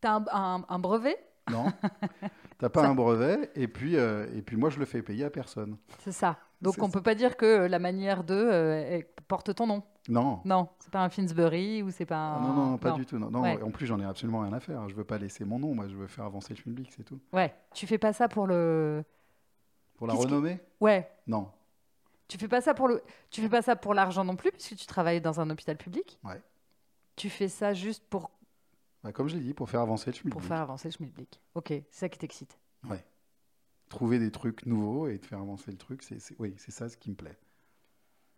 [0.00, 1.16] T'as un, un- un brevet,
[1.50, 1.66] Non,
[2.62, 5.30] t'as pas un brevet, et puis, euh, et puis moi je le fais payer à
[5.30, 5.76] personne.
[6.00, 6.38] c'est ça.
[6.60, 6.92] Donc on ça.
[6.92, 9.82] peut pas dire que la manière de euh, porte ton nom.
[10.08, 10.40] Non.
[10.44, 12.36] Non, c'est pas un Finsbury ou c'est pas un.
[12.36, 13.18] Ah, Non, non, pas du tout.
[13.18, 13.42] Non, non.
[13.42, 13.60] Ouais.
[13.62, 14.88] En plus, j'en ai absolument rien à faire.
[14.88, 15.74] Je veux pas laisser mon nom.
[15.74, 17.20] Moi, je veux faire avancer le public, c'est tout.
[17.32, 17.54] Ouais.
[17.74, 19.04] Tu fais pas ça pour le.
[19.96, 20.58] Pour la renommée?
[20.80, 21.08] Ouais.
[21.26, 21.48] Non.
[22.26, 23.02] Tu fais pas ça pour le.
[23.30, 26.18] Tu fais pas ça pour l'argent non plus puisque tu travailles dans un hôpital public?
[26.24, 26.40] Ouais.
[27.14, 28.30] Tu fais ça juste pour
[29.02, 30.32] Bah, comme je l'ai dit, pour faire avancer le public.
[30.32, 31.40] pour faire avancer le schmilblick.
[31.54, 32.58] Ok, c'est ça qui t'excite.
[33.88, 36.96] Trouver des trucs nouveaux et de faire avancer le truc, c'est, oui, c'est ça ce
[36.96, 37.36] qui me plaît.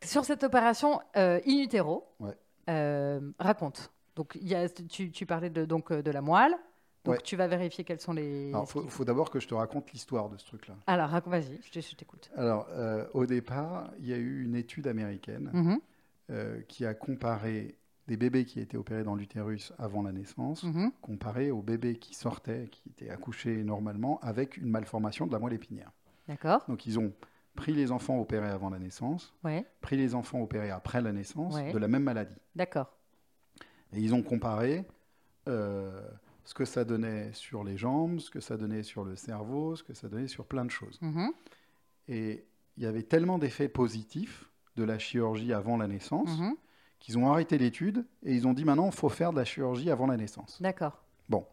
[0.02, 2.36] Sur cette opération euh, in utero, Ouais.
[2.70, 3.92] euh, raconte.
[4.16, 6.56] Donc, il y a, tu, tu parlais de, donc, euh, de la moelle.
[7.04, 7.20] Donc, Ouais.
[7.22, 8.48] tu vas vérifier quels sont les.
[8.48, 10.74] Alors, faut, faut d'abord que je te raconte l'histoire de ce truc-là.
[10.88, 12.30] Alors, vas-y, je te- je t'écoute.
[12.34, 17.76] Alors, euh, au départ, il y a eu une étude américaine Mhm, qui a comparé
[18.06, 20.92] des bébés qui étaient opérés dans l'utérus avant la naissance, mhm.
[21.00, 25.54] comparé aux bébés qui sortaient, qui étaient accouchés normalement, avec une malformation de la moelle
[25.54, 25.90] épinière.
[26.28, 26.64] D'accord.
[26.68, 27.12] Donc, ils ont
[27.54, 31.54] pris les enfants opérés avant la naissance, Ouais, pris les enfants opérés après la naissance
[31.54, 31.72] Ouais.
[31.72, 32.36] de la même maladie.
[32.56, 32.92] d'accord.
[33.92, 34.84] Et ils ont comparé
[35.48, 36.02] euh,
[36.44, 39.84] ce que ça donnait sur les jambes, ce que ça donnait sur le cerveau, ce
[39.84, 40.98] que ça donnait sur plein de choses.
[41.00, 41.30] Mhm,
[42.08, 42.44] Et
[42.76, 46.54] il y avait tellement d'effets positifs de la chirurgie avant la naissance mhm.
[47.04, 49.90] Qu'ils ont arrêté l'étude et ils ont dit maintenant il faut faire de la chirurgie
[49.90, 50.60] avant la naissance.
[50.62, 51.02] D'accord.
[51.28, 51.44] Bon,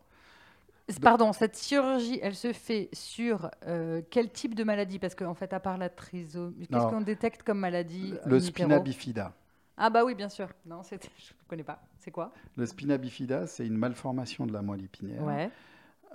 [1.02, 5.00] Pardon, cette chirurgie, elle se fait sur euh, quel type de maladie?
[5.00, 8.80] Parce qu'en fait, à part la trisomie, qu'est-ce qu'on détecte comme maladie le in spina
[8.80, 9.34] bifida.
[9.78, 10.48] Ah bah oui, bien sûr.
[10.66, 11.00] Non, je ne
[11.48, 11.82] connais pas.
[12.00, 12.32] C'est quoi?
[12.58, 15.24] Le spina bifida, c'est une malformation de la moelle épinière.
[15.24, 15.50] Ouais,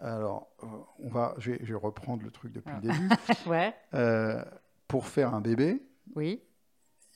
[0.00, 0.66] Alors, euh,
[0.98, 2.80] on va, je, vais, je vais reprendre le truc depuis Ah.
[2.82, 3.08] le début.
[3.46, 4.44] ouais, Euh,
[4.88, 5.82] pour faire un bébé,
[6.14, 6.42] oui,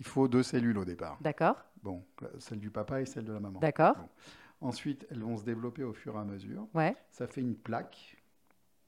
[0.01, 1.18] il faut deux cellules au départ.
[1.20, 2.05] d'accord, Bon,
[2.38, 3.61] celle du papa et celle de la maman.
[3.61, 3.96] d'accord.
[3.96, 4.09] Bon.
[4.68, 6.66] Ensuite, elles vont se développer au fur et à mesure.
[6.74, 8.16] Ouais, Ça fait une plaque.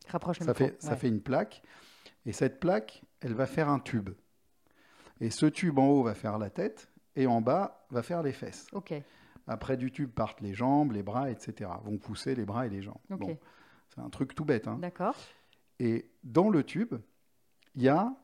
[0.08, 0.96] rapproche Ça fait, ça Ouais.
[0.96, 1.62] fait une plaque.
[2.26, 4.10] Et cette plaque, elle va faire un tube.
[5.20, 8.32] Et ce tube en haut va faire la tête et en bas va faire les
[8.32, 8.66] fesses.
[8.72, 8.92] Ok,
[9.46, 11.70] Après du tube partent les jambes, les bras, etc.
[11.84, 12.98] Vont pousser les bras et les jambes.
[13.10, 13.38] ok, Bon,
[13.94, 14.68] c'est un truc tout bête.
[14.68, 14.78] hein.
[14.78, 15.16] d'accord.
[15.78, 16.94] Et dans le tube,
[17.74, 18.14] il y a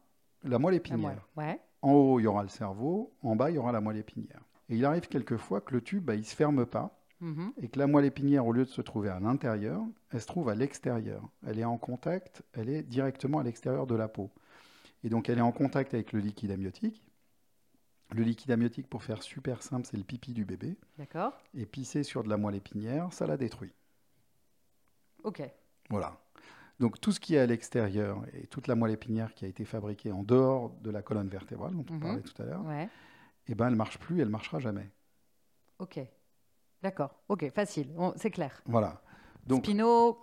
[0.44, 0.98] la moelle La épinière.
[1.00, 1.20] moelle.
[1.36, 3.14] Ouais, En haut, il y aura le cerveau.
[3.22, 4.42] En bas, il y aura la moelle épinière.
[4.68, 6.94] Et il arrive quelquefois que le tube, bah, il ne se ferme pas.
[7.20, 10.26] mhm, et que la moelle épinière, au lieu de se trouver à l'intérieur, elle se
[10.26, 11.22] trouve à l'extérieur.
[11.46, 14.30] Elle est en contact, elle est directement à l'extérieur de la peau.
[15.04, 17.04] Et donc elle est en contact avec le liquide amniotique.
[18.10, 20.76] Le liquide amniotique, pour faire super simple, c'est le pipi du bébé.
[20.96, 21.40] d'accord.
[21.54, 23.72] Et pisser sur de la moelle épinière, ça la détruit.
[25.22, 25.40] Ok,
[25.90, 26.18] Voilà.
[26.80, 29.64] Donc tout ce qui est à l'extérieur et toute la moelle épinière qui a été
[29.64, 32.00] fabriquée en dehors de la colonne vertébrale dont on Mhm.
[32.00, 32.88] parlait tout à l'heure, Ouais.
[33.48, 34.88] eh ben, elle marche plus, elle marchera jamais.
[35.78, 36.00] Ok.
[36.82, 37.14] D'accord.
[37.28, 37.88] Ok, facile.
[38.16, 38.62] C'est clair.
[38.66, 39.00] Voilà.
[39.46, 40.20] Donc Spino,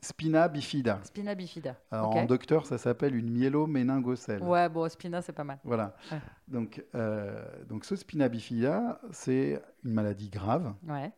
[0.00, 1.00] spina bifida.
[1.04, 1.76] spina bifida.
[1.92, 4.42] Alors en docteur, ça s'appelle une myéloméningocèle.
[4.42, 5.58] Ouais, bon, spina, c'est pas mal.
[5.62, 5.94] Voilà.
[6.10, 6.18] Ouais.
[6.48, 10.74] Donc, euh, donc ce spina bifida, c'est une maladie grave.
[10.88, 11.12] Ouais.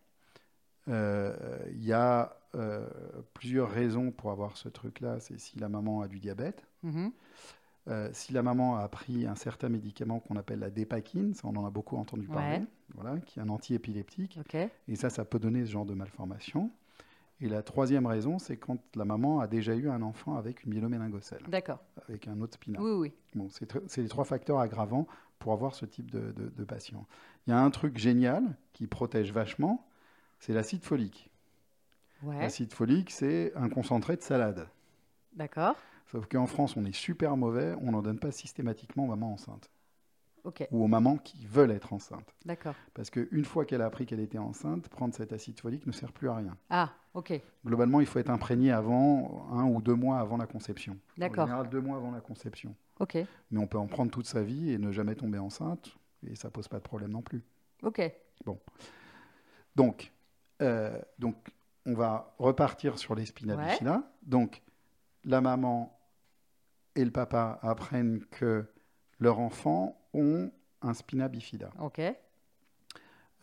[0.88, 1.34] Euh,
[1.72, 2.86] Il y a euh,
[3.34, 5.20] plusieurs raisons pour avoir ce truc-là.
[5.20, 7.12] C'est si la maman a du diabète, Mhm.
[7.88, 11.56] euh, si la maman a pris un certain médicament qu'on appelle la dépakine, ça on
[11.56, 12.64] en a beaucoup entendu parler, Ouais.
[12.94, 14.38] voilà, qui est un antiépileptique.
[14.40, 14.56] Ok.
[14.88, 16.70] Et ça, ça peut donner ce genre de malformation.
[17.42, 20.70] Et la troisième raison, c'est quand la maman a déjà eu un enfant avec une
[20.72, 21.80] myéloméningocèle, D'accord.
[22.08, 22.80] avec un autre spina.
[22.80, 23.12] Oui, oui.
[23.34, 25.06] Bon, c'est les trois facteurs aggravants
[25.38, 27.04] pour avoir ce type de, de- de patient.
[27.46, 29.86] Il y a un truc génial qui protège vachement,
[30.38, 31.30] c'est l'acide folique.
[32.22, 32.38] Ouais.
[32.40, 34.68] L'acide folique, c'est un concentré de salade.
[35.34, 35.76] D'accord.
[36.06, 39.70] Sauf qu'en France, on est super mauvais, on n'en donne pas systématiquement aux mamans enceintes
[40.70, 42.34] ou aux mamans qui veulent être enceintes.
[42.44, 42.74] D'accord.
[42.94, 46.12] Parce qu'une fois qu'elle a appris qu'elle était enceinte, prendre cet acide folique ne sert
[46.12, 46.56] plus à rien.
[46.70, 47.40] Ah, ok.
[47.64, 50.92] Globalement, il faut être imprégné avant, un ou deux mois avant la conception.
[50.92, 51.46] En D'accord.
[51.46, 52.74] général, deux mois avant la conception.
[53.00, 53.18] Ok.
[53.50, 56.50] Mais on peut en prendre toute sa vie et ne jamais tomber enceinte, et ça
[56.50, 57.42] pose pas de problème non plus.
[57.82, 58.00] Ok.
[59.74, 60.12] Donc,
[60.62, 61.36] euh, donc
[61.84, 63.66] on va repartir sur les spina Ouais.
[63.70, 64.02] bifida.
[64.22, 64.62] Donc,
[65.24, 65.98] la maman
[66.94, 68.66] et le papa apprennent que
[69.20, 70.50] leurs enfants ont
[70.82, 71.70] un spina bifida.
[71.78, 72.00] Ok.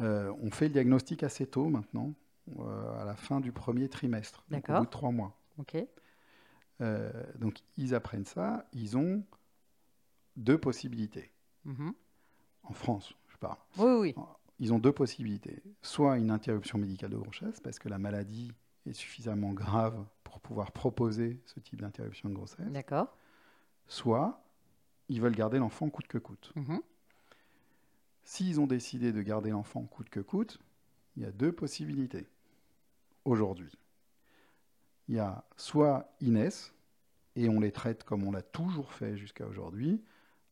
[0.02, 2.14] Euh, on fait le diagnostic assez tôt maintenant,
[2.60, 5.40] euh, à la fin du premier trimestre, donc au bout de trois mois.
[5.60, 5.78] Ok.
[6.82, 8.66] Euh, donc, ils apprennent ça.
[8.74, 9.24] Ils ont
[10.36, 11.32] deux possibilités.
[11.64, 11.94] Mhm.
[12.64, 13.58] En France, je parle.
[13.78, 14.16] Oui, oui.
[14.60, 15.62] Ils ont deux possibilités.
[15.82, 18.52] Soit une interruption médicale de grossesse, parce que la maladie
[18.86, 22.72] est suffisamment grave pour pouvoir proposer ce type d'interruption de grossesse.
[22.72, 23.16] D'accord.
[23.88, 24.44] Soit
[25.10, 26.52] ils veulent garder l'enfant coûte que coûte.
[26.56, 26.82] Mhm.
[28.24, 30.60] S'ils ont décidé de garder l'enfant coûte que coûte,
[31.16, 32.28] il y a deux possibilités
[33.26, 33.78] aujourd'hui.
[35.08, 36.74] Il y a soit ils naissent,
[37.36, 40.02] et on les traite comme on l'a toujours fait jusqu'à aujourd'hui,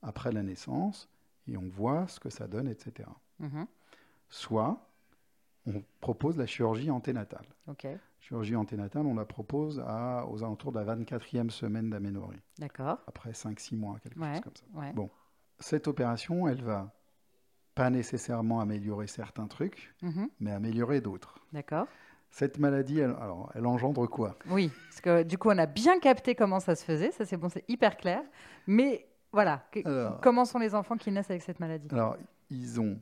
[0.01, 1.09] après la naissance,
[1.47, 3.07] et on voit ce que ça donne, etc.
[4.31, 4.79] Soit
[5.67, 7.45] on propose la chirurgie anténatale.
[8.19, 12.97] Chirurgie anténatale, on la propose à, aux alentours de la 24e semaine d'aménorrhée, D'accord.
[13.07, 14.33] après 5-6 mois, quelque Ouais.
[14.35, 14.65] chose comme ça.
[14.73, 14.93] Ouais.
[14.93, 15.09] Bon.
[15.59, 16.91] Cette opération, elle va
[17.75, 20.29] pas nécessairement améliorer certains trucs, Mhm.
[20.39, 21.39] mais améliorer d'autres.
[21.53, 21.87] D'accord.
[22.29, 24.37] Cette maladie, elle, alors, elle engendre quoi?
[24.49, 27.11] Oui, parce que du coup, on a bien capté comment ça se faisait.
[27.11, 28.21] Ça, c'est bon, c'est hyper clair.
[28.67, 31.87] Mais voilà, que- Alors- comment sont les enfants qui naissent avec cette maladie?
[31.91, 32.17] Alors,
[32.49, 32.99] ils ont,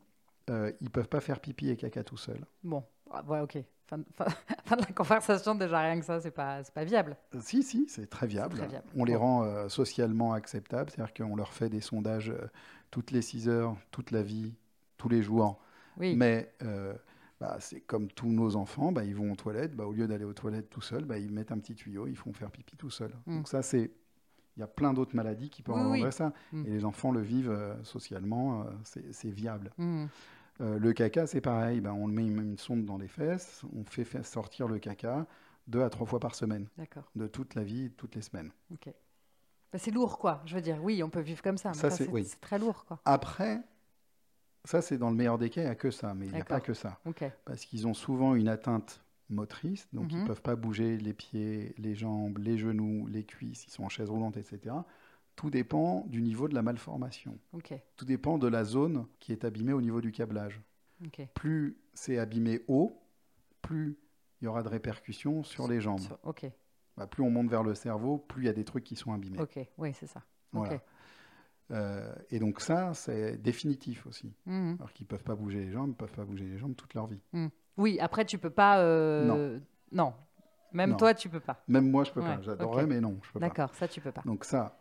[0.50, 2.46] euh, ils peuvent pas faire pipi et caca tout seuls.
[2.64, 3.58] Bon, ah, ouais, ok.
[3.88, 4.26] Fin, fin-
[4.66, 7.18] fin de la conversation, déjà rien que ça, c'est pas, pas viable.
[7.36, 8.58] Euh, Si, si, c'est très viable.
[8.58, 8.88] très viable.
[8.96, 12.48] On les rend euh, socialement acceptables, c'est-à-dire qu'on leur fait des sondages euh,
[12.92, 14.56] toutes les 6 heures, toute la vie,
[14.98, 15.60] tous les jours.
[15.98, 16.16] Oui.
[16.16, 16.52] Mais
[17.40, 20.26] bah, c'est comme tous nos enfants, bah, ils vont aux toilettes, bah, au lieu d'aller
[20.26, 22.90] aux toilettes tout seuls, bah, ils mettent un petit tuyau, ils font faire pipi tout
[22.90, 23.14] seuls.
[23.26, 23.38] Mm.
[23.38, 23.92] Donc ça, c'est...
[24.58, 26.12] Il y a plein d'autres maladies qui peuvent Oui, engendrer oui.
[26.12, 26.34] ça.
[26.52, 26.66] Mm.
[26.66, 28.66] Et les enfants le vivent euh, socialement, euh,
[29.12, 29.72] c'est viable.
[29.78, 30.10] Mhm.
[30.62, 31.80] Euh, le caca, c'est pareil.
[31.82, 35.26] Ben, on met une, sonde dans les fesses, on fait sortir le caca
[35.68, 36.68] deux à trois fois par semaine,
[37.16, 38.52] de toute la vie, toutes les semaines.
[38.74, 38.92] Ok.
[39.72, 40.42] Bah, c'est lourd, quoi.
[40.46, 41.70] Je veux dire, oui, on peut vivre comme ça.
[41.70, 42.26] Mais Ça, ça, c'est- c'est oui.
[42.26, 43.00] c'est très lourd, quoi.
[43.06, 43.62] Après,
[44.66, 46.42] ça, c'est dans le meilleur des cas, il n'y a que ça, mais il n'y
[46.42, 47.00] a pas que ça.
[47.46, 50.22] Parce qu'ils ont souvent une atteinte motrice, donc ils Mhm.
[50.24, 53.90] ne peuvent pas bouger les pieds, les jambes, les genoux, les cuisses, ils sont en
[53.90, 54.76] chaise roulante, etc.
[55.40, 57.40] Tout dépend du niveau de la malformation.
[57.96, 60.62] Tout dépend de la zone qui est abîmée au niveau du câblage.
[61.34, 63.02] Plus c'est abîmé haut,
[63.62, 63.98] plus
[64.42, 66.02] il y aura de répercussions sur les jambes.
[66.98, 69.14] Bah, plus on monte vers le cerveau, plus il y a des trucs qui sont
[69.14, 69.40] abîmés.
[69.40, 69.58] Ok.
[69.78, 70.22] Oui, c'est ça.
[70.52, 70.82] Voilà.
[71.72, 74.34] Euh, et donc ça, c'est définitif aussi.
[74.46, 74.76] Mhm.
[74.80, 76.76] Alors qu'ils ne peuvent pas bouger les jambes, ils ne peuvent pas bouger les jambes
[76.76, 77.22] toute leur vie.
[77.78, 78.80] Oui, après, tu peux pas.
[78.82, 79.58] euh,
[79.94, 80.14] Non.
[80.74, 80.98] Même Non.
[80.98, 81.64] toi, tu peux pas.
[81.70, 82.42] Même moi, je peux Ouais, pas.
[82.42, 83.48] J'adorerais, mais non, je peux pas.
[83.48, 84.22] D'accord, ça, tu peux pas.
[84.26, 84.79] Donc ça,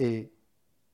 [0.00, 0.32] et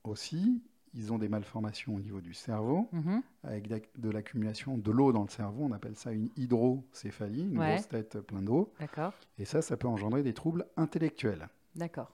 [0.03, 0.61] aussi,
[0.93, 3.21] ils ont des malformations au niveau du cerveau, Mhm.
[3.43, 3.67] avec
[3.99, 5.63] de l'accumulation de l'eau dans le cerveau.
[5.65, 7.71] On appelle ça une hydrocéphalie, une Ouais.
[7.75, 8.73] grosse tête pleine d'eau.
[8.79, 9.13] D'accord.
[9.37, 11.47] Et ça, ça peut engendrer des troubles intellectuels.
[11.75, 12.11] D'accord.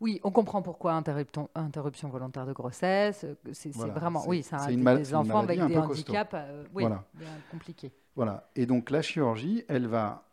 [0.00, 3.24] Oui, on comprend pourquoi interruption, volontaire de grossesse.
[3.24, 5.68] euh, C'est Voilà, vraiment, oui, ça a une des, mal- des une enfants avec un
[5.68, 7.04] des handicaps, euh, oui, Voilà.
[7.14, 7.92] bien compliqués.
[8.16, 8.50] Voilà.
[8.56, 10.29] Et donc la chirurgie, elle va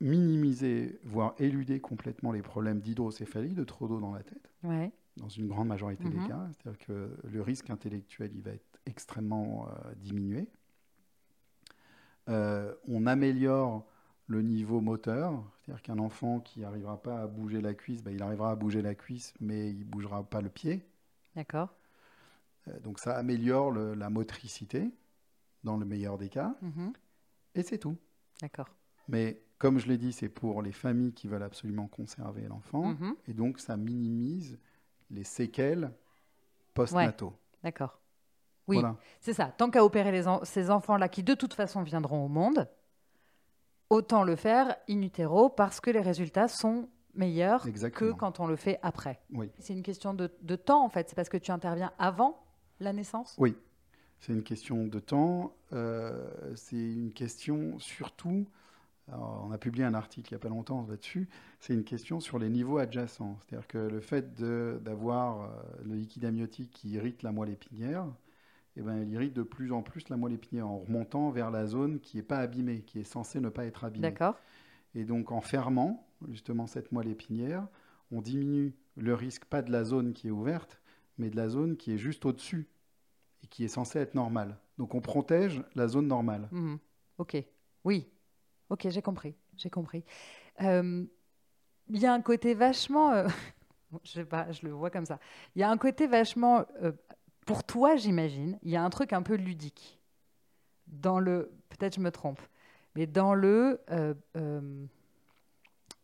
[0.00, 4.92] minimiser, voire éluder complètement les problèmes d'hydrocéphalie, de trop d'eau dans la tête, Ouais.
[5.16, 6.10] dans une grande majorité Mhm.
[6.22, 6.48] des cas.
[6.52, 10.48] C'est-à-dire que le risque intellectuel, il va être extrêmement euh, diminué.
[12.28, 13.86] Euh, on améliore
[14.26, 18.22] le niveau moteur, C'est-à-dire qu'un enfant qui n'arrivera pas à bouger la cuisse, bah, il
[18.22, 20.86] arrivera à bouger la cuisse, mais il ne bougera pas le pied.
[21.34, 21.74] D'accord.
[22.68, 24.90] Euh, donc ça améliore le- la motricité,
[25.64, 26.92] dans le meilleur des cas, Mhm.
[27.54, 27.96] et c'est tout.
[28.40, 28.68] D'accord.
[29.08, 33.14] Mais comme je l'ai dit, c'est pour les familles qui veulent absolument conserver l'enfant, Mhm.
[33.26, 34.58] et donc ça minimise
[35.10, 35.92] les séquelles
[36.74, 37.34] post-nataux.
[37.62, 37.98] D'accord.
[38.68, 38.96] Oui, Voilà.
[39.20, 39.46] c'est ça.
[39.56, 42.68] Tant qu'à opérer les en- ces enfants-là qui de toute façon viendront au monde,
[43.90, 48.56] autant le faire in utero parce que les résultats sont meilleurs que quand on le
[48.56, 49.18] fait après.
[49.32, 49.50] Oui.
[49.58, 51.08] C'est une question de, de temps en fait.
[51.08, 52.44] C'est parce que tu interviens avant
[52.80, 53.34] la naissance?
[53.38, 53.56] Oui,
[54.20, 55.54] c'est une question de temps.
[55.72, 58.46] euh, c'est une question surtout.
[59.10, 61.28] Alors, on a publié un article il n'y a pas longtemps là-dessus.
[61.60, 63.38] C'est une question sur les niveaux adjacents.
[63.40, 65.48] C'est-à-dire que le fait d'avoir euh,
[65.84, 68.06] le liquide amniotique qui irrite la moelle épinière,
[68.76, 71.66] eh ben, il irrite de plus en plus la moelle épinière en remontant vers la
[71.66, 74.02] zone qui n'est pas abîmée, qui est censée ne pas être abîmée.
[74.02, 74.36] D'accord.
[74.94, 77.66] Et donc en fermant justement cette moelle épinière,
[78.10, 80.80] on diminue le risque pas de la zone qui est ouverte,
[81.16, 82.68] mais de la zone qui est juste au-dessus
[83.42, 84.58] et qui est censée être normale.
[84.76, 86.48] Donc on protège la zone normale.
[86.52, 86.78] Mhm.
[87.18, 87.42] Ok.
[87.84, 88.06] Oui.
[88.70, 89.34] Ok, j'ai compris.
[89.56, 90.04] J'ai compris.
[90.60, 91.04] Euh,
[91.88, 93.12] Il y a un côté vachement.
[93.12, 93.26] euh,
[94.04, 95.18] je sais pas, je le vois comme ça.
[95.54, 96.64] Il y a un côté vachement.
[96.82, 96.92] euh,
[97.46, 99.98] pour toi, j'imagine, il y a un truc un peu ludique.
[100.86, 101.50] Dans le.
[101.70, 102.40] Peut-être je me trompe.
[102.94, 103.80] Mais dans le.
[103.90, 104.14] euh,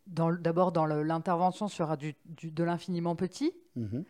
[0.07, 3.55] D'abord, dans l'intervention sur du, du- de l'infiniment petit.
[3.75, 4.05] Mhm.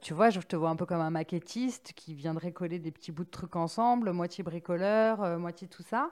[0.00, 3.12] Tu vois, je te vois un peu comme un maquettiste qui viendrait coller des petits
[3.12, 6.10] bouts de trucs ensemble, moitié bricoleur, moitié tout ça.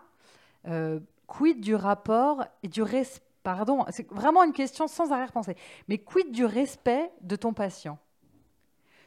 [0.68, 5.56] Euh, quid du rapport et du respect Pardon, c'est vraiment une question sans arrière-pensée.
[5.88, 7.98] Mais quid du respect de ton patient?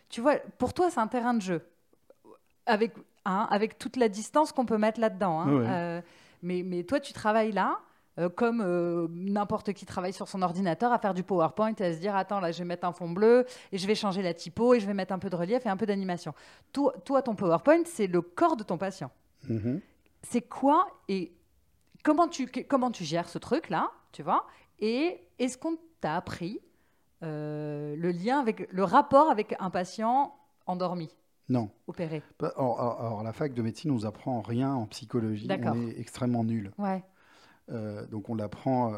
[0.10, 1.66] Tu vois, pour toi, c'est un terrain de jeu.
[2.66, 2.94] Avec,
[3.24, 5.40] hein, avec toute la distance qu'on peut mettre là-dedans.
[5.40, 5.54] hein.
[5.54, 5.66] Ouais.
[5.70, 6.02] Euh,
[6.42, 7.80] mais, mais toi, tu travailles là,
[8.20, 11.94] euh, comme euh, n'importe qui travaille sur son ordinateur, à faire du PowerPoint et à
[11.94, 14.34] se dire Attends, là, je vais mettre un fond bleu et je vais changer la
[14.34, 16.34] typo et je vais mettre un peu de relief et un peu d'animation.
[16.74, 19.12] Toi, toi, ton PowerPoint, c'est le corps de ton patient.
[19.48, 19.80] Mhm.
[20.24, 21.32] C'est quoi et
[22.06, 24.46] comment tu, comment tu gères ce truc-là, tu vois
[24.80, 26.62] Et est-ce qu'on t'a appris
[27.24, 30.36] euh, le lien avec le rapport avec un patient
[30.68, 31.10] endormi,
[31.50, 31.70] Non.
[31.88, 32.22] opéré?
[32.40, 35.48] Alors, la fac de médecine nous apprend rien en psychologie.
[35.48, 35.74] D'accord.
[35.76, 36.72] On est extrêmement nul.
[36.78, 37.04] Ouais.
[37.72, 38.98] Euh, donc on l'apprend euh,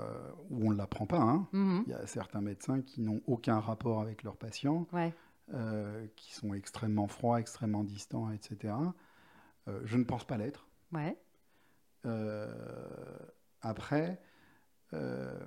[0.50, 1.22] ou on ne l'apprend pas.
[1.22, 1.48] hein.
[1.54, 1.84] Mhm.
[1.88, 4.86] Il y a certains médecins qui n'ont aucun rapport avec leurs patients.
[4.92, 5.14] Ouais.
[5.54, 8.74] euh, qui sont extrêmement froids, extrêmement distants, etc.
[9.86, 10.68] Je ne pense pas l'être.
[10.92, 11.18] Ouais.
[12.06, 13.18] Euh,
[13.62, 14.22] après,
[14.94, 15.40] euh,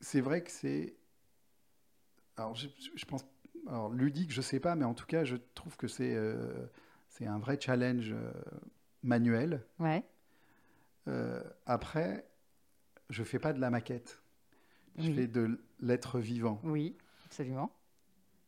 [0.00, 0.96] c'est vrai que c'est.
[2.36, 3.24] Alors, je, je pense.
[3.66, 6.66] Alors, ludique, je sais pas, mais en tout cas, je trouve que c'est euh,
[7.08, 8.14] c'est un vrai challenge
[9.02, 9.64] manuel.
[9.78, 10.04] Ouais.
[11.66, 12.28] Après,
[13.10, 14.20] je fais pas de la maquette.
[14.98, 15.14] Je Oui.
[15.14, 16.60] fais de l'être vivant.
[16.64, 16.96] Oui,
[17.26, 17.70] absolument.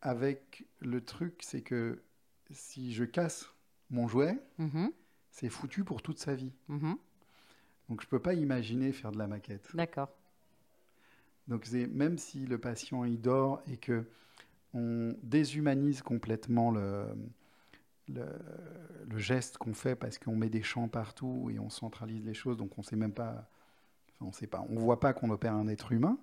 [0.00, 2.02] Avec le truc, c'est que
[2.50, 3.48] si je casse
[3.90, 4.90] mon jouet, Mhm.
[5.38, 6.52] C'est foutu pour toute sa vie.
[6.68, 6.96] Mhm.
[7.88, 9.70] Donc je peux pas imaginer faire de la maquette.
[9.74, 10.10] D'accord.
[11.46, 14.04] Donc même si le patient il dort et que
[14.74, 17.06] on déshumanise complètement le,
[18.08, 18.26] le,
[19.08, 22.58] le geste qu'on fait parce qu'on met des champs partout et on centralise les choses,
[22.58, 23.48] donc on sait même pas,
[24.14, 26.18] enfin, on sait pas, on voit pas qu'on opère un être humain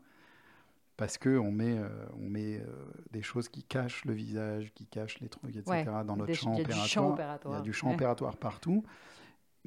[0.98, 2.66] parce que on met, euh, on met euh,
[3.12, 5.70] des choses qui cachent le visage, qui cachent les trucs, etc.
[5.70, 6.86] Ouais, dans notre des- champ opératoire.
[6.88, 7.60] champ Il y opératoire.
[7.60, 7.96] a du champ Ouais.
[7.96, 8.84] opératoire partout.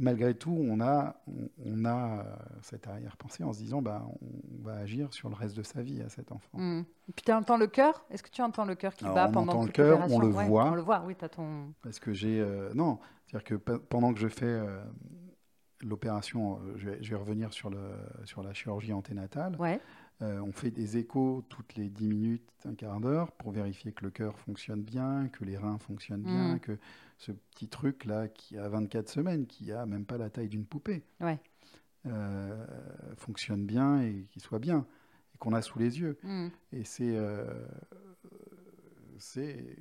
[0.01, 2.23] Malgré tout, on a, on, on a euh,
[2.63, 6.01] cette arrière-pensée en se disant, bah, on va agir sur le reste de sa vie
[6.03, 6.57] à cet enfant.
[6.57, 6.85] Mhm.
[7.09, 8.05] Et puis tu entends le cœur?
[8.09, 10.21] Est-ce que tu entends le cœur qui Alors, bat on pendant entend le cœur, on
[10.21, 10.71] le Ouais, voit.
[10.71, 11.75] On le voit, oui, tu as ton.
[11.83, 12.39] Parce que j'ai.
[12.41, 14.61] euh, non, c'est-à-dire que pe- pendant que je fais
[15.83, 17.79] l'opération, je vais, je vais revenir sur, le,
[18.25, 19.81] sur la chirurgie anténatale, Ouais.
[20.23, 24.05] Euh, on fait des échos toutes les 10 minutes, un quart d'heure, pour vérifier que
[24.05, 26.61] le cœur fonctionne bien, que les reins fonctionnent bien, Mm.
[26.61, 26.79] que
[27.19, 31.05] ce petit truc-là qui a 24 semaines, qui a même pas la taille d'une poupée,
[31.21, 31.39] Ouais.
[32.07, 32.67] euh,
[33.17, 34.87] fonctionne bien et qu'il soit bien,
[35.35, 36.19] et qu'on a sous les yeux.
[36.23, 36.51] Mhm.
[36.73, 37.17] Et c'est.
[37.17, 37.67] euh,
[39.19, 39.77] c'est.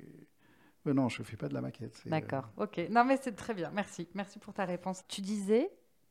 [0.84, 2.00] Mais non, je fais pas de la maquette.
[2.06, 2.80] D'accord, ok.
[2.90, 3.70] Non, mais c'est très bien.
[3.74, 4.08] Merci.
[4.14, 5.04] Merci pour ta réponse.
[5.08, 5.70] Tu disais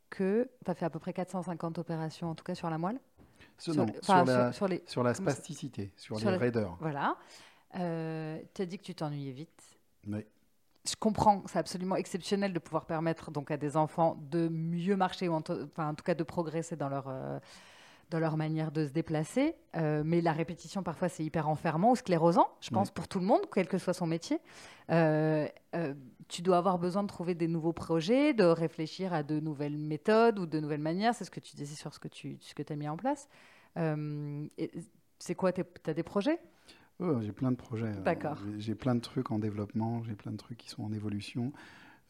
[0.10, 3.00] que tu as fait à peu près 450 opérations, en tout cas sur la moelle?
[3.58, 4.84] Sur, non, sur la, sur- sur les...
[4.86, 6.78] sur la spasticité, sur, les raideurs.
[6.80, 7.16] Voilà.
[7.76, 9.62] Euh, tu as dit que tu t'ennuyais vite.
[10.08, 10.26] Oui.
[10.88, 15.28] Je comprends, c'est absolument exceptionnel de pouvoir permettre donc à des enfants de mieux marcher,
[15.28, 17.40] ou en, enfin, en tout cas de progresser dans leur, euh,
[18.10, 19.56] dans leur manière de se déplacer.
[19.76, 22.94] Euh, mais la répétition, parfois, c'est hyper enfermant ou sclérosant, je pense, Oui.
[22.96, 24.40] pour tout le monde, quel que soit son métier.
[24.92, 25.94] Euh, euh,
[26.28, 30.40] tu dois avoir besoin de trouver des nouveaux projets, de réfléchir à de nouvelles méthodes
[30.40, 31.14] ou de nouvelles manières.
[31.16, 33.28] C'est ce que tu disais sur ce que tu ce que as mis en place.
[35.20, 36.40] C'est quoi Tu as des projets?
[37.00, 37.92] Oh, j'ai plein de projets.
[38.04, 38.38] D'accord.
[38.58, 41.52] J'ai plein de trucs en développement, j'ai plein de trucs qui sont en évolution.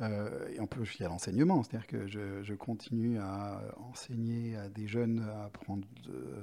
[0.01, 4.55] Euh, et en plus, il y a l'enseignement, c'est-à-dire que je, je continue à enseigner
[4.55, 6.35] à des jeunes à apprendre de-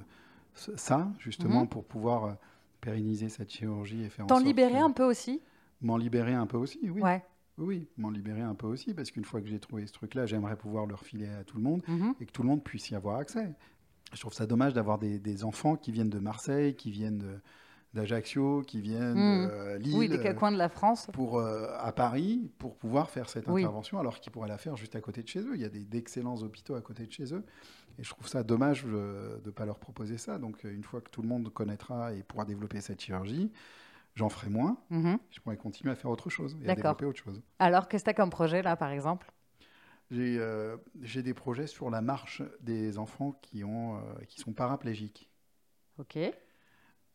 [0.53, 1.69] ce- ça, justement, Mhm.
[1.69, 2.33] pour pouvoir euh,
[2.81, 5.41] pérenniser cette chirurgie et faire en T'en sorte libérer que- un peu aussi?
[5.81, 7.01] M'en libérer un peu aussi, oui.
[7.01, 7.23] Ouais.
[7.57, 10.57] Oui, m'en libérer un peu aussi, parce qu'une fois que j'ai trouvé ce truc-là, j'aimerais
[10.57, 12.13] pouvoir le refiler à tout le monde Mhm.
[12.19, 13.53] et que tout le monde puisse y avoir accès.
[14.13, 17.39] Je trouve ça dommage d'avoir des, des enfants qui viennent de Marseille, qui viennent de-
[17.95, 19.15] d'Ajaccio, qui viennent
[19.47, 21.07] de Lille, Oui, des euh, coins de la France.
[21.13, 23.61] pour, euh, à Paris pour pouvoir faire cette Oui.
[23.63, 25.55] intervention, alors qu'ils pourraient la faire juste à côté de chez eux.
[25.55, 27.43] Il y a des- d'excellents hôpitaux à côté de chez eux.
[27.97, 30.37] Et je trouve ça dommage euh, de ne pas leur proposer ça.
[30.37, 33.51] Donc, une fois que tout le monde connaîtra et pourra développer cette chirurgie,
[34.15, 34.77] j'en ferai moins.
[34.89, 35.17] Mhm.
[35.31, 36.95] Je pourrais continuer à faire autre chose et à D'accord.
[36.95, 37.41] développer autre chose.
[37.59, 39.31] Alors, qu'est-ce que tu as comme projet, là, par exemple?
[40.11, 44.53] J'ai euh, j'ai des projets sur la marche des enfants qui, ont, euh, qui sont
[44.53, 45.29] paraplégiques.
[45.97, 46.19] Ok.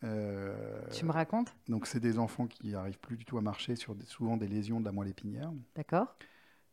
[0.05, 1.55] Euh, Tu me racontes?
[1.69, 4.49] Donc, c'est des enfants qui n'arrivent plus du tout à marcher sur des- souvent des
[4.49, 5.53] lésions de la moelle épinière.
[5.75, 6.15] D'accord.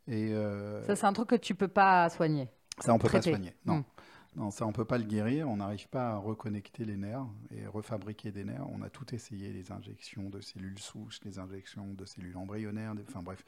[0.07, 2.47] Et euh, Ça, c'est un truc que tu peux pas soigner.
[2.79, 3.31] ça, on peut traiter.
[3.31, 3.53] pas soigner.
[3.65, 3.79] Non.
[3.79, 3.83] Hmm.
[4.37, 5.49] non, ça, on peut pas le guérir.
[5.49, 8.65] On n'arrive pas à reconnecter les nerfs et refabriquer des nerfs.
[8.71, 12.95] On a tout essayé, les injections de cellules souches, les injections de cellules embryonnaires.
[12.95, 13.43] des- Enfin bref,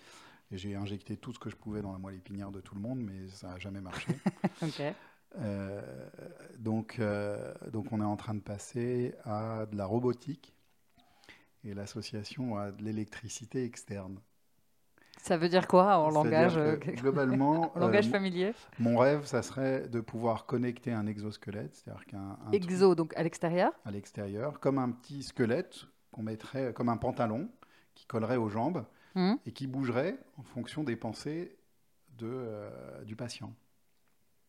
[0.51, 2.99] j'ai injecté tout ce que je pouvais dans la moelle épinière de tout le monde,
[2.99, 4.07] mais ça n'a jamais marché.
[4.61, 4.81] Ok.
[5.37, 5.81] Euh,
[6.57, 10.53] donc, euh, donc on est en train de passer à de la robotique
[11.63, 14.19] et l'association à de l'électricité externe.
[15.21, 19.89] Ça veut dire quoi en langage, euh, globalement, langage euh, familier mon rêve, ça serait
[19.89, 23.73] de pouvoir connecter un exosquelette, c'est-à-dire qu'un un Exo, donc à l'extérieur?
[23.83, 27.49] à l'extérieur, comme un petit squelette qu'on mettrait comme un pantalon
[27.95, 29.37] qui collerait aux jambes Mhm.
[29.45, 31.57] et qui bougerait en fonction des pensées
[32.17, 33.53] de, euh, du patient.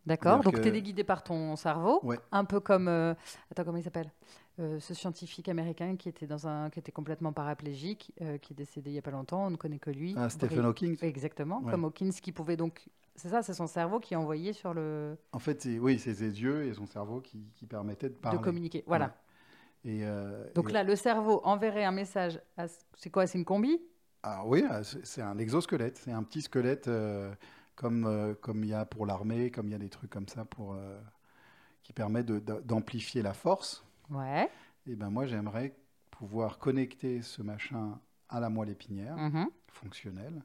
[0.07, 0.41] D'accord.
[0.43, 2.19] Donc que- téléguidé par ton cerveau, Ouais.
[2.33, 3.15] un peu comme euh,
[3.51, 4.11] attends comment il s'appelle
[4.59, 8.57] Euh, ce scientifique américain qui était dans un qui était complètement paraplégique, euh, qui est
[8.57, 9.47] décédé il y a pas longtemps.
[9.47, 10.15] On ne connaît que lui.
[10.19, 10.97] Ah, Stephen Bri- Hawking.
[11.01, 11.63] Exactement.
[11.63, 11.71] Ouais.
[11.71, 15.39] Comme Hawkins qui pouvait donc c'est ça, c'est son cerveau qui envoyait sur le En
[15.39, 18.37] fait, oui, c'est ses yeux et son cerveau qui, qui permettaient de parler.
[18.39, 18.85] de communiquer.
[18.87, 19.15] Voilà.
[19.85, 19.93] Ouais.
[19.93, 22.39] Et, euh, Donc et- là, le cerveau enverrait un message.
[22.59, 23.81] à- C'est quoi C'est une combi?
[24.23, 25.97] Ah oui, c'est c'est un exosquelette.
[25.97, 27.33] C'est un petit squelette euh,
[27.81, 30.29] comme euh, comme il y a pour l'armée, comme il y a des trucs comme
[30.29, 31.01] ça pour euh,
[31.83, 33.83] qui permet d'amplifier la force.
[34.11, 34.51] Ouais.
[34.87, 35.75] Et ben moi, j'aimerais
[36.11, 39.49] pouvoir connecter ce machin à la moelle épinière Mhm.
[39.69, 40.43] fonctionnelle,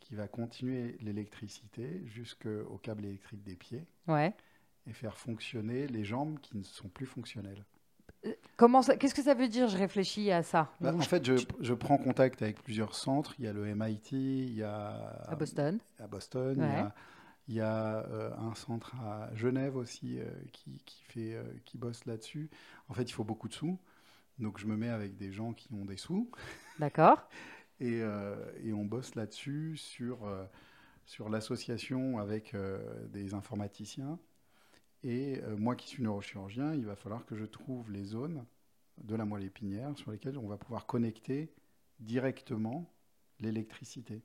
[0.00, 4.34] qui va continuer l'électricité jusqu'au câble électrique des pieds Ouais.
[4.86, 7.66] et faire fonctionner les jambes qui ne sont plus fonctionnelles.
[8.56, 10.70] Comment ça Qu'est-ce que ça veut dire Je réfléchis à ça.
[10.80, 13.34] Bah, Donc, en fait, je, je prends contact avec plusieurs centres.
[13.38, 15.78] Il y a le MIT, il y a à Boston.
[15.98, 16.94] à Boston, il y a,
[17.48, 21.78] il y a, euh, un centre à Genève aussi euh, qui, qui, fait, euh, qui
[21.78, 22.50] bosse là-dessus.
[22.88, 23.78] En fait, il faut beaucoup de sous.
[24.38, 26.30] Donc, je me mets avec des gens qui ont des sous
[26.78, 27.28] D'accord.
[27.80, 30.44] et, euh, et on bosse là-dessus sur, euh,
[31.06, 32.78] sur l'association avec euh,
[33.08, 34.18] des informaticiens.
[35.04, 38.44] Et euh, moi qui suis neurochirurgien, il va falloir que je trouve les zones
[39.02, 41.52] de la moelle épinière sur lesquelles on va pouvoir connecter
[42.00, 42.90] directement
[43.40, 44.22] l'électricité.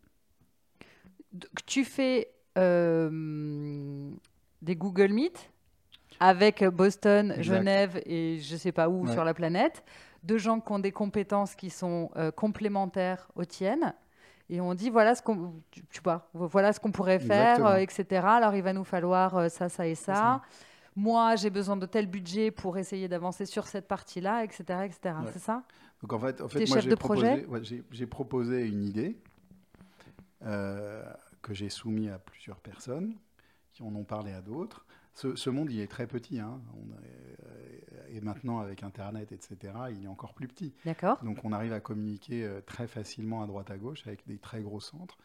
[1.66, 4.10] Tu fais euh,
[4.62, 5.52] des Google Meet
[6.20, 7.44] avec Boston, Exact.
[7.44, 9.12] Genève et je sais pas où Ouais.
[9.12, 9.84] sur la planète,
[10.24, 13.94] de gens qui ont des compétences qui sont euh, complémentaires aux tiennes.
[14.50, 17.76] Et on dit voilà ce qu'on, tu, tu vois, voilà ce qu'on pourrait faire, euh,
[17.78, 18.06] etc.
[18.26, 20.42] Alors il va nous falloir ça, ça et ça.
[21.00, 25.16] Moi, j'ai besoin de tel budget pour essayer d'avancer sur cette partie-là, etc., etc.
[25.24, 25.32] Ouais.
[25.34, 25.64] C'est ça?
[26.02, 27.46] Donc en fait, en fait moi j'ai proposé, projet?
[27.48, 29.18] ouais, j'ai- j'ai proposé une idée
[30.46, 31.04] euh,
[31.42, 33.16] que j'ai soumise à plusieurs personnes
[33.74, 34.86] qui en ont parlé à d'autres.
[35.14, 36.40] Ce, ce monde, il est très petit.
[36.40, 36.62] hein.
[36.74, 40.74] On est- euh, et maintenant, avec Internet, etc., il est encore plus petit.
[40.86, 41.18] D'accord.
[41.24, 44.62] Donc on arrive à communiquer euh, très facilement à droite à gauche avec des très
[44.62, 45.18] gros centres.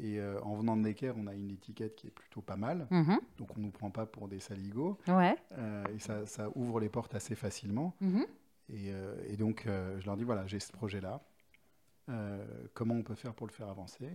[0.00, 2.86] Et euh, en venant de Necker, on a une étiquette qui est plutôt pas mal.
[2.90, 3.18] Mhm.
[3.38, 4.98] Donc on ne nous prend pas pour des saligots.
[5.06, 5.36] Ouais.
[5.52, 7.94] Euh, et ça, ça ouvre les portes assez facilement.
[8.00, 8.26] Mhm.
[8.70, 11.20] Et, euh, et donc, je leur dis, voilà, j'ai ce projet-là.
[12.74, 14.08] Comment on peut faire pour le faire avancer?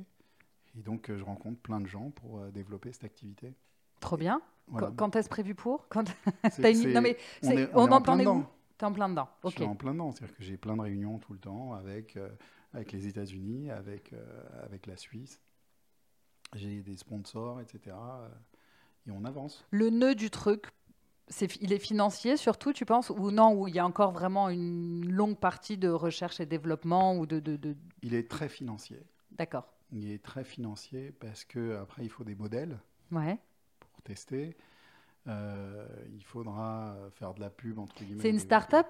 [0.78, 3.54] Et donc, je rencontre plein de gens pour développer cette activité.
[4.00, 4.42] Trop bien.
[4.68, 4.92] Voilà.
[4.96, 5.88] Quand, est-ce prévu pour?
[5.90, 6.04] Quand
[6.62, 6.94] t'as une...
[6.94, 8.52] Non mais on est- on, on est en plein où dedans.
[8.78, 9.28] T'es en plein dedans.
[9.44, 9.54] Je Ok.
[9.56, 10.12] suis en plein dedans.
[10.12, 12.18] C'est-à-dire que j'ai plein de réunions tout le temps avec,
[12.74, 15.42] avec les États-Unis, avec, euh, avec la Suisse.
[16.56, 17.96] J'ai des sponsors, etc.
[17.96, 18.28] euh,
[19.08, 19.66] et on avance.
[19.72, 20.66] Le nœud du truc,
[21.28, 24.50] c'est, il est financier surtout, tu penses Ou non, où il y a encore vraiment
[24.50, 29.00] une longue partie de recherche et développement ou de, de, de- Il est très financier.
[29.32, 29.68] D'accord.
[29.92, 32.78] Il est très financier parce que après il faut des modèles
[33.12, 33.38] Ouais.
[33.80, 34.56] pour tester.
[35.28, 38.22] Euh, il faudra faire de la pub entre guillemets.
[38.22, 38.88] C'est une start-up?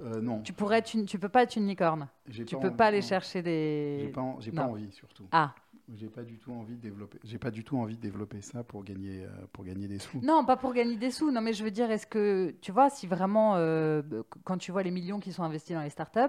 [0.00, 0.40] Euh, Non.
[0.42, 2.08] Tu pourrais une- tu peux pas être une licorne.
[2.28, 3.06] j'ai Tu pas peux envie- pas aller non.
[3.06, 4.12] chercher J'ai des.
[4.14, 5.26] pas, en- j'ai pas envie surtout.
[5.32, 5.54] Ah
[5.96, 7.18] J'ai pas du tout envie de développer.
[7.24, 10.20] J'ai pas du tout envie de développer ça pour gagner euh, pour gagner des sous.
[10.22, 11.30] non, pas pour gagner des sous.
[11.30, 14.02] Non, mais je veux dire, est-ce que tu vois, si vraiment, euh,
[14.44, 16.20] quand tu vois les millions qui sont investis dans les startups,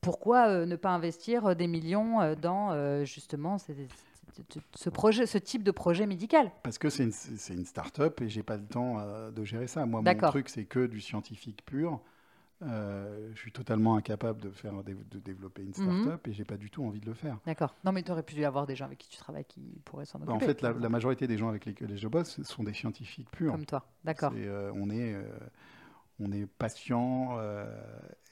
[0.00, 3.88] pourquoi euh, ne pas investir des millions dans justement ces-
[4.32, 6.50] ce- ce projet, ce type de projet médical?
[6.62, 8.96] Parce que c'est une, c'est une start-up et j'ai pas le temps
[9.30, 9.86] de gérer ça.
[9.86, 12.00] Moi, mon truc, c'est que du scientifique pur.
[12.62, 15.74] Euh, je suis totalement incapable de faire de, de développer une Mhm.
[16.02, 17.38] start-up et j'ai pas du tout envie de le faire.
[17.46, 17.74] D'accord.
[17.84, 20.18] Non, mais tu aurais pu avoir des gens avec qui tu travailles qui pourraient s'en
[20.18, 20.32] occuper.
[20.32, 23.52] Bah, en fait, la, majorité des gens avec lesquels je bosse sont des scientifiques purs.
[23.52, 23.86] Comme toi.
[24.02, 24.32] D'accord.
[24.34, 25.22] Euh, on est euh,
[26.18, 27.64] on est patient, euh,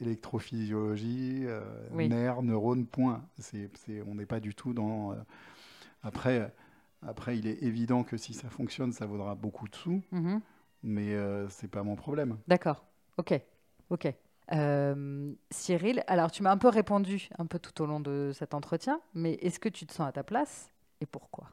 [0.01, 1.47] électrophysiologie,
[1.93, 2.09] Oui.
[2.09, 3.25] nerfs, neurones, point.
[3.39, 3.71] C'est,
[4.09, 5.15] on n'est pas du tout dans.
[6.03, 6.53] après,
[7.03, 10.41] après, il est évident que si ça fonctionne, ça vaudra beaucoup de sous, Mhm.
[10.83, 11.17] mais
[11.49, 12.39] c'est pas mon problème.
[12.49, 12.85] D'accord.
[13.19, 13.41] Ok.
[13.91, 14.13] Ok.
[14.53, 18.55] Euh, Cyril, alors tu m'as un peu répondu un peu tout au long de cet
[18.55, 21.51] entretien, mais est-ce que tu te sens à ta place et pourquoi?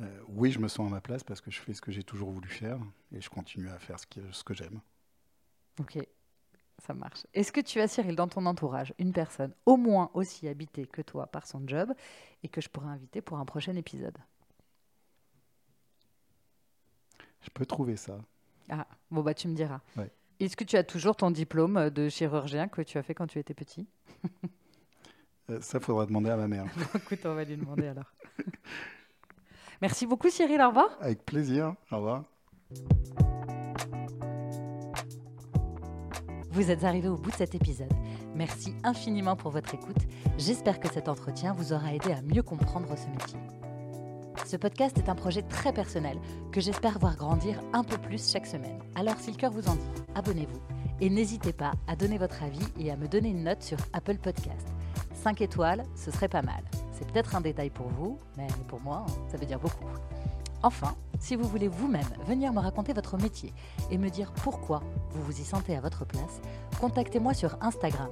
[0.00, 2.02] Euh, oui, je me sens à ma place parce que je fais ce que j'ai
[2.02, 2.78] toujours voulu faire
[3.12, 4.80] et je continue à faire ce que, ce que j'aime.
[5.80, 5.98] Ok,
[6.78, 7.26] ça marche.
[7.34, 11.02] Est-ce que tu as, Cyril, dans ton entourage, une personne au moins aussi habitée que
[11.02, 11.92] toi par son job
[12.42, 14.18] et que je pourrais inviter pour un prochain épisode?
[17.40, 18.18] Je peux trouver ça.
[18.68, 19.80] Ah, bon, bah tu me diras.
[19.96, 20.10] Ouais.
[20.40, 23.38] Est-ce que tu as toujours ton diplôme de chirurgien que tu as fait quand tu
[23.38, 23.86] étais petit?
[25.50, 26.66] Euh, ça, faudra demander à ma mère.
[26.94, 28.12] Écoute, on va lui demander alors.
[29.80, 30.60] Merci beaucoup, Cyril.
[30.60, 30.98] Au revoir.
[31.00, 31.74] Avec plaisir.
[31.90, 32.24] Au revoir.
[36.50, 37.92] Vous êtes arrivé au bout de cet épisode.
[38.34, 40.02] Merci infiniment pour votre écoute.
[40.36, 43.38] J'espère que cet entretien vous aura aidé à mieux comprendre ce métier.
[44.48, 46.16] Ce podcast est un projet très personnel
[46.52, 48.78] que j'espère voir grandir un peu plus chaque semaine.
[48.94, 50.58] Alors si le cœur vous en dit, abonnez-vous
[51.02, 54.16] et n'hésitez pas à donner votre avis et à me donner une note sur Apple
[54.16, 54.66] Podcast.
[55.22, 56.64] 5 étoiles, ce serait pas mal.
[56.92, 59.84] C'est peut-être un détail pour vous, mais pour moi, ça veut dire beaucoup.
[60.62, 63.52] Enfin, si vous voulez vous-même venir me raconter votre métier
[63.90, 66.40] et me dire pourquoi vous vous y sentez à votre place,
[66.80, 68.08] contactez-moi sur Instagram,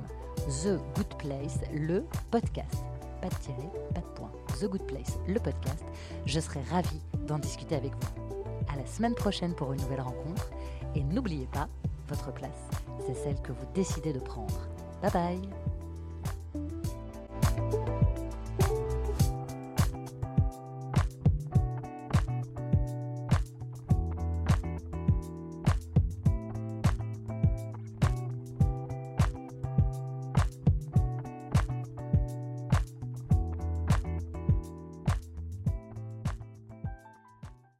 [0.62, 2.84] The Good Place, le podcast.
[3.26, 4.30] Pas de tiret, pas de point.
[4.60, 5.84] The Good Place, le podcast.
[6.26, 8.32] Je serai ravie d'en discuter avec vous.
[8.72, 10.48] À la semaine prochaine pour une nouvelle rencontre.
[10.94, 11.68] Et n'oubliez pas,
[12.08, 12.68] votre place,
[13.04, 14.68] c'est celle que vous décidez de prendre.
[15.02, 15.65] Bye bye